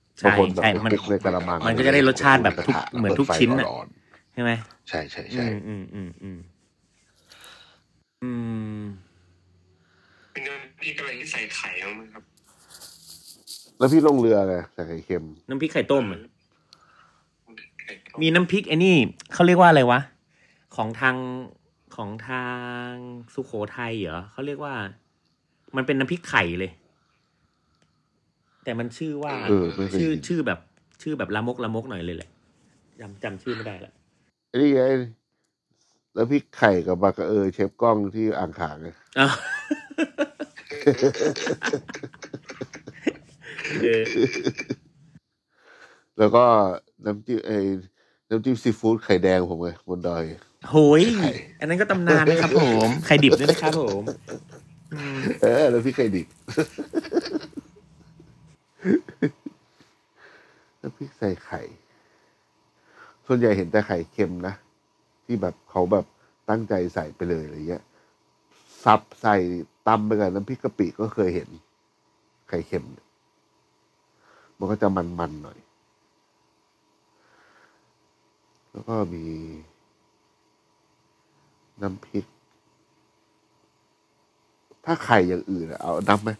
[0.00, 3.86] ำใช่บางคนแบบใช่ไปมันคลุกในกระมังมันก็จะได้รสชาติแบบทุกระทะเหมือนทุกปิดไฟชิ้นอะร้อน
[4.34, 6.38] ใช่ไหมๆใช่ใช่อืใช่มอืมอืมอืม
[8.22, 8.30] อื
[8.82, 8.84] ม
[10.32, 12.24] เป็นน้ำพริกอะไรที่ใส่ไข่บ้างไหมครับ
[13.78, 16.20] แล้วพี่ลงเรือไงใส่ไข่เค็ม น้ำพริกไข่ต้มอะ
[17.82, 18.96] ไข่ต้มีน้ำพริกไอ้นี่
[19.32, 20.00] เขาเรียกว่าอะไรวะ
[20.82, 21.16] ของทาง
[21.96, 22.46] ของทา
[22.88, 22.90] ง
[23.34, 24.74] สุโขทัยเหรอเขาเรียกว่า
[25.76, 26.70] มันเป็นน้ำพริกไข่เลย
[28.64, 30.58] แต่มันชื่อว่าเออไม่เคยชื่อกิน ชื่อแบบ
[31.02, 32.30] ชื่อแบบละมกละมกหน่อยเลยแหละ
[33.00, 33.92] จำจำชื่อไม่ได้ละ
[34.48, 34.82] ไอ้นี่ไง
[36.14, 39.34] แล้วพี่ไข่กับบากระเออเชฟกล้องที่อ่างขางไงอ้าว
[43.82, 44.02] เออ
[46.18, 46.44] แล้วก็
[47.04, 47.58] น้ำจิ้มไอ้
[48.28, 50.24] น้ำจิ้มซีฟู้ดไข่แดงผมไงบนดอย
[50.68, 51.02] โหย
[51.60, 54.02] อันนั้นก็ตำนานนะครับผมไข่ดิบด้วยนะครับผม
[54.94, 56.26] อืมเออแล้วพี่ไข่ดิบ
[60.78, 61.60] แล้วพี่ใส่ไข่
[63.26, 64.54] ส่วนใหญ่เห็นแต่ไข่เค็มนะ
[65.24, 66.06] ที่แบบเขาแบบ
[66.48, 67.82] ตั้งใจใส่ไปเลยอะไรเงี้ย
[68.84, 69.36] ซับใส่
[69.88, 71.48] ตำไปกับน้ำพริกกะปิก็เคยเห็น
[72.48, 73.06] ไข่เค็มเนี่ย
[74.58, 75.58] มันก็จะมันๆหน่อย
[78.72, 79.24] แล้วก็มี
[81.82, 82.24] น้ำพริก
[84.84, 86.30] ถ้าไข่อย่างอื่นอะเอานับไหม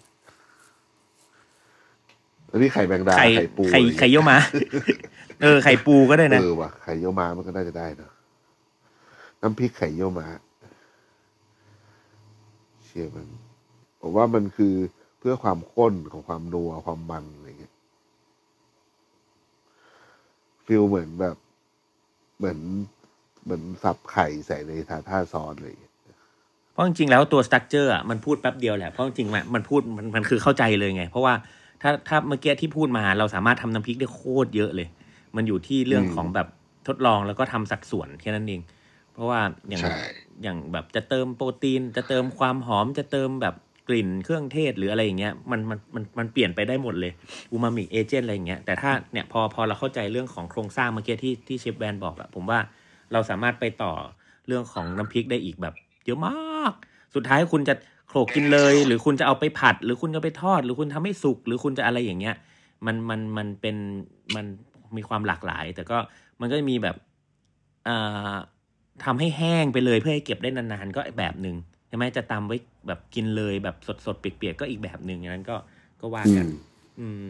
[2.47, 4.39] แล้วนี่ไข่แมงดาไข่ไข่ปูไข่อะไรเงี้ยไข่เยี่ยวม้า
[5.43, 8.11] เออ ไข่ปูก็ได้นะ เออว่ะไข่เยี่ยวม้ามันก็น่าจะได้เนอะ
[9.41, 10.27] น้ำพริกไข่เยี่ยวม้า
[12.85, 13.27] เชื่อมัน
[14.01, 14.75] ผมว่ามันคือ
[15.19, 17.75] เพื่อความข้นของความนัวความมันอะไรเงี้ย
[20.67, 21.37] feel เหมือนแบบ
[22.39, 22.59] เหมือน
[23.45, 25.91] เหมือนสับไข่ใส่ใน tartar sauce อะไรอย่างเลย
[26.73, 31.35] เพราะจริงๆแล้วตัว structure อะมันพูดแป๊บเดียวแหละเพราะจริงๆมันมันพูดมันมันคือเข้าใจเลยไง เพราะว่า
[31.83, 34.89] ถ้าถ้าเมื่อกี้ที่พูดมาเราสามารถทำน้ำพริกได้โคตรเยอะเลย
[35.37, 36.49] มันอยู่ที่เรื่องของแบบ
[36.89, 38.61] ทดลองแล้วก็ทำสัดส่วนแค่นั้นเอง
[39.13, 39.97] เพราะว่าอย่างใช่
[40.43, 43.55] อย่างแบบจะเติมโปรตีน จะเติมความหอมจะเติมแบบ
[43.89, 47.13] กลิ่นเครื่องเทศหรืออะไรอย่างเงี้ยมันมันมันมันเปลี่ยนไปได้หมดเลย
[47.51, 52.59] อูมามิเอเจนต์อะไรอย่างเงี้ยแต่ถ้าเนี่ยพอพอเราเข้าใจเรื่องของโครงสร้างเมื่อกี้ที่ที่เชฟแวนบอกอะผมว่า
[53.13, 53.93] เราสามารถไปต่อ
[54.47, 55.75] เรื่องของน้ำพริกได้อีกแบบ
[56.07, 56.73] เยอะมาก
[57.15, 57.75] สุดท้ายคุณจะ
[58.09, 62.37] โขลกกินเลย หรือคุณจะเอาไปผัด หรือคุณจะไปทอด หรือคุณทำให้สุกหรือคุณจะอะไรอย่างเงี้ย
[62.87, 63.77] มันมันมันเป็น
[64.35, 64.47] มัน
[64.97, 65.99] มีความหลากหลาย แต่ก็
[66.41, 66.97] มันก็จะมีแบบ
[67.89, 68.35] อ่า
[69.05, 71.57] ทำให้แห้งไปเลยเพื่อให้เก็บได้นานๆก็แบบหนึ่ง
[71.89, 72.57] ใช่ไหมจะตำไว้
[72.89, 75.57] แบบกินเลยแบบสดๆเปียกๆก็อีกแบบหนึ่งอย่างนั้นก็
[76.01, 76.51] ก็ว่าอืกันม
[77.01, 77.29] อืม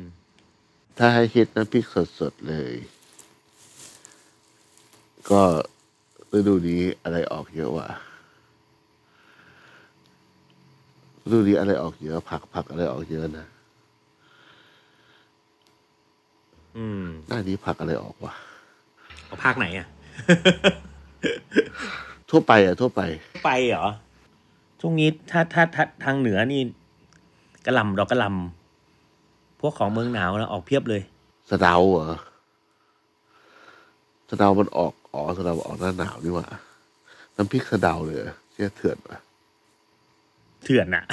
[0.99, 1.85] ถ้าให้คิดน้ำพริก
[2.21, 2.75] สดๆเลย
[5.29, 5.43] ก็
[6.33, 7.89] ฤดูนี้อะไรออกเยอะวะ
[11.25, 13.47] ฤดูนี้อะไรออกเยอะ ผักผักอะไรออกเยอะนะ
[16.77, 18.33] อืมหน้านี้ผักอะไรออกวะ
[19.27, 19.87] เอาภาคไหนอะ
[22.31, 23.01] ทั่วไปอะทั่วไป
[23.47, 23.87] ไปเหรอ
[24.81, 26.61] ช่วงนี้ถ้าถ้าถ้าทางเหนือนี่
[27.67, 31.03] กระหลำดอกกระหลำพวกของเมืองหนาวนะออกเพียบเลย
[31.51, 32.17] สะเดาเหรอ
[34.29, 36.47] สะเดามันออก อ๋อสะเดาออกหน้าหนาวนี่หว่า
[37.37, 39.19] น้ำพริกสะเดาเลยเหรอเชี่ยเถื่อนวะ
[40.65, 41.05] เถื่อนอะ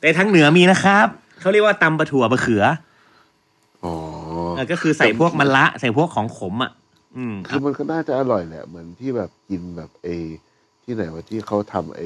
[0.00, 1.06] แต่ทางเหนือมีนะครับ
[1.40, 2.64] เขาเรียกว่าตำปลาถั่วปลาเขือ
[3.84, 3.94] อ๋อ
[4.56, 6.70] เออก็คือใส่พวกมะละใส่พวกของขมอะ
[7.16, 10.08] อืมคือมันก็น่าจะอร่อยแหละ เหมือนที่แบบกินแบบเอ
[10.84, 12.02] ที่ไหนวะที่เขาทำเอ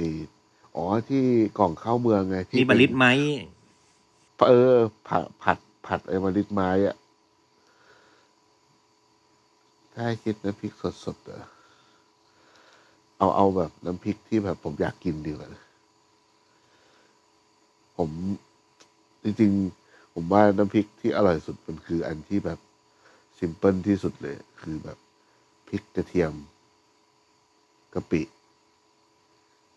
[0.77, 1.25] อ๋อที่
[1.59, 3.07] กล่องข้าวเมืองไงที่มีบริษไหม
[4.49, 4.75] เออ
[5.09, 6.97] ผัดผัดผัดไอ้มะลิดไม้อะ
[10.01, 10.73] ถ้าให้คิดน้ำพริก
[11.05, 11.43] สดๆเหรอ
[13.19, 15.49] เอาเอาแบบน้ำพริกที่แบบผมอยากกินดีกว่า
[17.97, 18.11] ผม
[19.23, 22.59] จริงๆ ผมว่าน้ำพริกที่อร่อยสุดมันคืออันที่แบบ
[23.39, 24.99] ซิมเพิลที่สุดเลย คือแบบ
[25.69, 26.33] พริกกระเทียม
[27.95, 28.23] กะปิ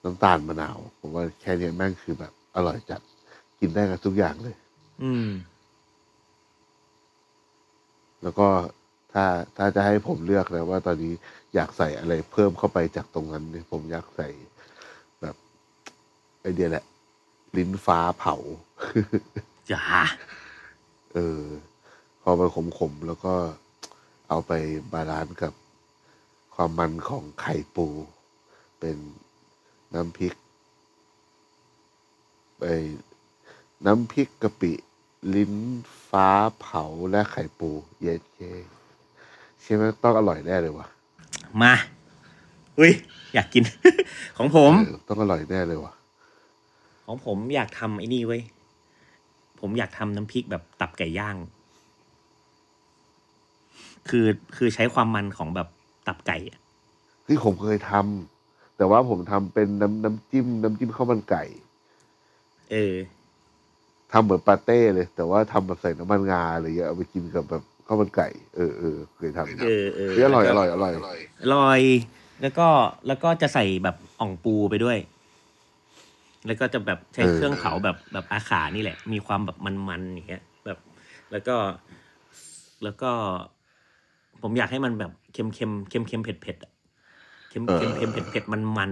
[0.03, 3.01] น้ำตาลมะนาว ผมว่าแค่เนี้ยแม่งคือแบบ อร่อยจัด
[3.59, 4.55] กินได้กับทุกอย่างเลย
[5.03, 5.29] อืม
[8.23, 8.47] แล้วก็
[9.13, 9.25] ถ้า
[9.57, 11.13] ถ้าจะให้ผมเลือกนะว่าตอนนี้
[11.55, 14.29] อยากใส่อะไรเพิ่มเข้าไปจากตรงนั้นเนี่ยผมอยากใส่
[15.21, 15.35] แบบ
[16.41, 16.85] ไอเดียแหละ
[17.57, 18.35] ลิ้นฟ้าเผา
[19.71, 19.83] จ้า
[21.13, 21.41] เออ
[22.21, 22.49] พอมัน
[22.79, 23.33] ขมๆแล้วก็
[24.29, 24.51] เอาไป
[24.93, 25.53] balance กับ
[26.55, 27.87] ความมันของไข่ปู
[28.79, 28.97] เป็น
[29.93, 30.33] น้ำพริก
[32.61, 32.77] ไอ้
[33.85, 34.73] น้ำพริกกะปิ
[35.35, 35.53] ลิ้น
[36.09, 37.69] ฟ้าเผาและไข่ปู
[38.01, 38.53] เย็ดเย้
[39.73, 40.87] ช่ไหมต้องอร่อยแน่เลยวะ
[41.61, 41.73] มา
[42.79, 42.91] อุ้ย
[43.33, 43.63] อยากกิน
[44.37, 45.93] ของผม เออต้องอร่อยแน่เลยวะ
[47.05, 48.41] ของผมอยากทำไอ้นี่เว้ย
[49.59, 51.35] ผมอยากทำน้ำพริกแบบตับไก่ย่าง
[54.09, 55.67] คือคือใช้ความมันของแบบ
[56.07, 56.59] ตับไก่อะ
[57.27, 61.43] ที่ผมเคยทำแต่ว่าผมทำเป็นน้ำน้ำจิ้ม น้ำจิ้มข้าวมันไก่
[62.71, 62.95] เออ
[64.11, 70.91] ทำเหมือนปาเต้เลย แต่ว่าทำแบบใส่น้ำมันงาอะไรเงี้ยเอาไปกินกับแบบ ข้าวมันไก่ เออเออเคยทำเออเออเฮ้ยอร่อยอร่อยอร่อย
[71.43, 71.81] อร่อย
[72.41, 72.67] แล้วก็
[73.07, 74.97] แล้วก็จะใส่แบบอ่องปูไปด้วย
[76.47, 80.77] แล้วก็จะแบบใช้เครื่องเผาแบบแบบอาขานี่แหละ มีความแบบมันๆอย่างเงี้ยแบบ
[81.31, 81.55] แล้วก็
[82.83, 83.11] แล้วก็
[84.41, 86.71] ผมอยากให้มันแบบเค็มเค็มเค็มเค็มเผ็ดเผ็ดๆอะ
[87.49, 88.91] เค็มเค็มเค็มเผ็ดเผ็ดมันมัน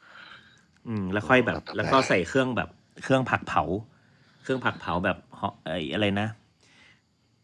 [0.00, 2.68] ๆอืม แล้วค่อยแบบ แล้วก็ใส่เครื่องแบบ
[3.02, 3.62] เครื่องผักเผา
[4.42, 6.28] เครื่องผักเผาแบบเหาะไอ้อะไรนะ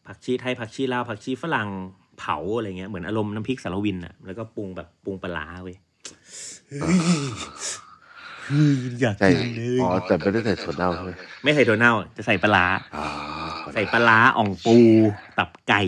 [0.07, 1.68] ผักชีไทยผักชีลาวผักชีฝรั่ง
[2.18, 5.76] เผาอะไรเงี้ยเหมือนอารมณ์น้ำพริกสารวินอะแล้วก็ปรุงแบบปรุงปลาร้าเว้ย
[6.68, 6.98] เฮ้ย
[8.46, 11.11] เฮ้ยอยากใช่กินเลยอ๋อแต่ไม่ได้ใส่ถั่วเน่าใช่ไหม
[11.42, 13.07] ไม่ใส่ถั่วเน่าจะใส่ปลาร้าอ่า
[13.74, 14.76] ใส่ปลาร้าอ่องปู
[15.38, 15.82] ตับไก่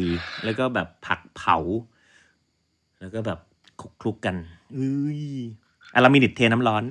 [0.45, 1.59] แล้วก็แบบผักเผา
[3.01, 3.39] แล้วก็แบบ
[3.81, 4.37] คลุกคลุกๆกัน
[4.75, 5.23] เอ้ย
[5.95, 6.85] à la minute เทน้ำร้อน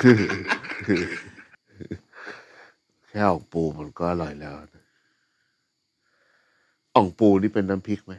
[0.00, 0.20] คือ
[0.86, 1.02] คือ
[3.08, 4.69] แค่อ่องปูมันก็อร่อยแล้วนะ
[6.94, 8.14] อ่องปูนี่เป็นน้ำพริกไหม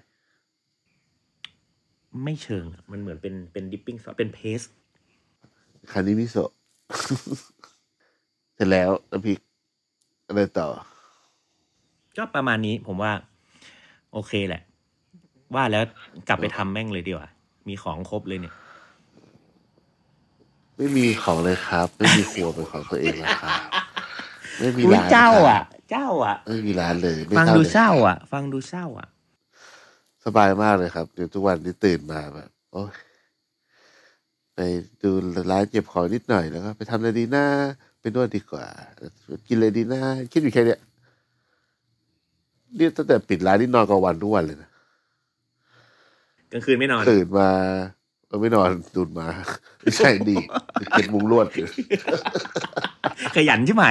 [2.23, 4.61] ไม่เชิงอะมันเหมือนเป็นเป็น dipping sauce เป็น paste
[5.91, 6.51] คานิมิโซะ
[8.55, 9.39] เสร็จแล้วน้ำพริก
[10.27, 10.67] อะไรต่อ
[12.17, 13.11] ก็ประมาณนี้ผมว่า
[14.13, 14.61] โอเคแหละ
[15.55, 15.83] ว่าแล้ว
[16.27, 17.29] กลับไปทำแม่งเลยดีกว่า
[17.67, 18.55] มีของครบเลยเนี่ย
[20.77, 23.59] ไม่มีของเลยครับ ไม่มีครัวเป็นของตัวเองแล้วครับ
[24.59, 25.61] ไม่มีอุ๊ยร้านเจ้าครับอะ
[25.91, 29.07] เจ้าอะไม่มีร้านเลยไม่ฟังเศร้าดูเลยเศร้าอะ ฟังดูเศร้าอะ
[30.25, 32.91] สบายมากเลยครับเดี๋ยวทุกวันที่ตื่นมาแบบ โอ้ย
[34.55, 34.59] ไป
[35.03, 35.09] ดู
[35.51, 37.45] ร้านเก็บของนิดหน่อยแล้วก็ไปทำอะไรดีนะ
[38.01, 38.65] ไปนวดดีกว่า
[39.47, 40.79] กินอะไรดีนะคิดอยู่แค่เนี้ย
[42.77, 44.69] นี่ตั้งแต่ปิดร้านนี่นอนกลางวันทุกวันเลยนะ
[46.51, 47.49] กลางคืนไม่นอนตื่นมา
[48.27, 49.27] เออไม่นอนดูดมา
[49.79, 50.35] ไม่ใช่ดี
[50.91, 51.67] เก็บมุงลวดอยู่
[53.35, 53.85] ขยันใช่ไหม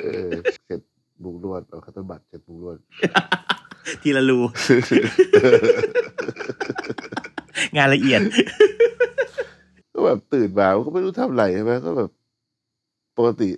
[0.00, 0.28] เออ
[0.66, 0.80] เก็บ
[1.22, 2.76] มุงลวดเอาคัตเตอร์บัตรเก็บมุงลวด
[4.02, 4.38] ทีละรู
[7.76, 8.20] งานละเอียด
[9.92, 12.10] ก็แบบตื่นมาก็ไม่รู้ทำอะไรใช่ไหมก็แบบ
[13.16, 13.50] ปกติ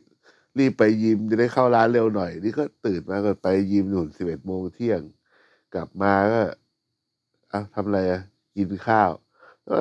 [0.59, 5.01] รีบไปยิมจะได้เข้าร้านเร็วหน่อย นี่ก็ตื่นมาก็ไปยิมหนุนสิบเอ็ดโมงเที่ยง
[5.75, 6.43] กลับมาก็
[7.53, 8.21] อะทำอะไรอะ
[8.57, 9.11] กินข้าว
[9.69, 9.77] ก็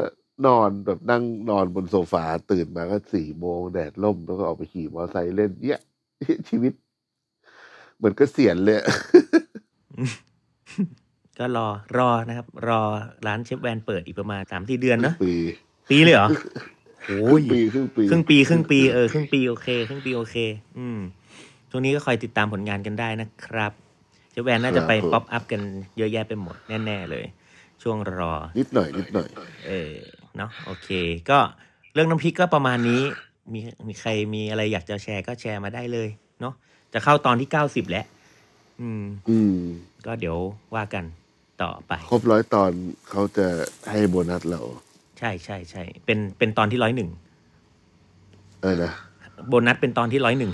[0.46, 5.80] นอนแบบนั่งนอนบนโซฟาตื่นมาก็สี่โมงแดดล่มแล้วก็ออกไปขี่มอเตอร์ไซค์เล่นเนี่ย
[6.50, 6.74] ชีวิต
[7.98, 8.88] เหมือนเกษียณเลยอะ
[11.38, 12.82] ก็รอรอนะครับ รอ
[13.28, 15.34] ร้านเชฟแวนเปิดอีกประมาณสามสี่เดือนเนอะปี
[15.90, 16.30] ปีเลยเหรอ
[17.08, 20.36] โอ้ยปีครึ่งปีครึ่งปีครึ่งปีเออครึ่งปีโอเคครึ่งปีโอเค
[20.78, 21.00] อืม
[21.70, 23.72] ช่วงนี้ก็คอยติดตามผลงานกันได้นะครับ
[24.32, 25.62] เชฟแวนน่าจะไป pop-up กัน
[25.98, 26.56] เยอะแยะไปหมด
[26.86, 27.26] แน่ ๆ เลย
[27.84, 29.30] ช่วงรอ นิดหน่อยนิดหน่อย
[29.68, 29.94] เออ
[30.38, 30.90] เนาะโอเค
[31.30, 31.40] ก็
[31.94, 33.02] เรื่องน้ำพริกก็ประมาณนี้
[33.54, 36.10] มีมีใครมีอะไรอยากจะแชร์ก็แชร์มาได้เลย
[36.42, 36.54] เนาะ
[36.94, 38.06] จะเข้าตอนที่เก้าสิบแล้ว
[38.82, 39.58] อืม อืม
[40.06, 40.38] ก็เดี๋ยว
[40.76, 41.06] ว่ากัน
[41.62, 42.72] ต่อไป ครบร้อยตอน
[43.10, 43.48] เขาจะ
[43.90, 44.62] ให้โบนัสเรา
[45.20, 47.10] ใช่ใช่ใช่เป็นเป็นตอนที่ร้อยหนึ่ง
[48.62, 48.92] เออนะ
[49.50, 50.52] โบนัสเป็นตอนที่ร้อยหนึ่ง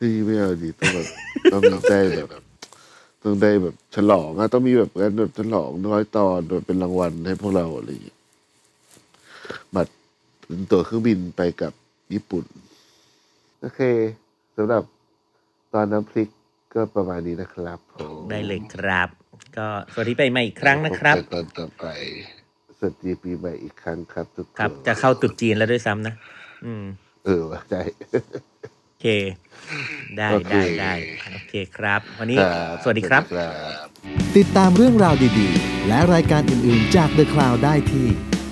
[0.00, 1.06] นี่ไม่เอาดีต้องแบบ
[1.52, 2.28] ต้องได้แบบ
[3.22, 8.18] ต้องได้แบบฉลองอะต้องมีแบบการแบบฉลองร้อยตอนแบบเป็นรางวัลให้พวกเราอะไรอย่างเงี้ย
[9.74, 9.92] บัตร
[10.54, 11.72] เป็นตั๋วเครื่องบินไปกับ
[12.12, 12.44] ญี่ปุ่น
[13.60, 13.80] โอเค
[14.56, 14.82] สำหรับ
[15.72, 16.28] ตอนน้ำพริก
[16.74, 19.08] ก็ประมาณนี้นะครับผมได้เลยครับ
[19.56, 21.86] ก็สวัสดีไปใหม่อีกครั้งนะครับพกันตอนต่อไป
[22.78, 26.14] สวัสดีปีใหม่อีกครั้งครับทุกคนครับ จะเข้าตรุษจีนแล้วด้วยซ้ำนะ
[26.64, 26.84] อืม
[27.24, 27.82] เออว่ะใช่
[28.86, 29.06] โอเค
[30.16, 30.92] ได้โอเค ได้ได้
[31.34, 33.88] โอเคครับ วันนี้ครับสวัสดีครับสวัสดีครับ
[34.36, 38.08] ติดตามเรื่องราวดีๆ และรายการอื่นๆจาก The Cloud ได้ที่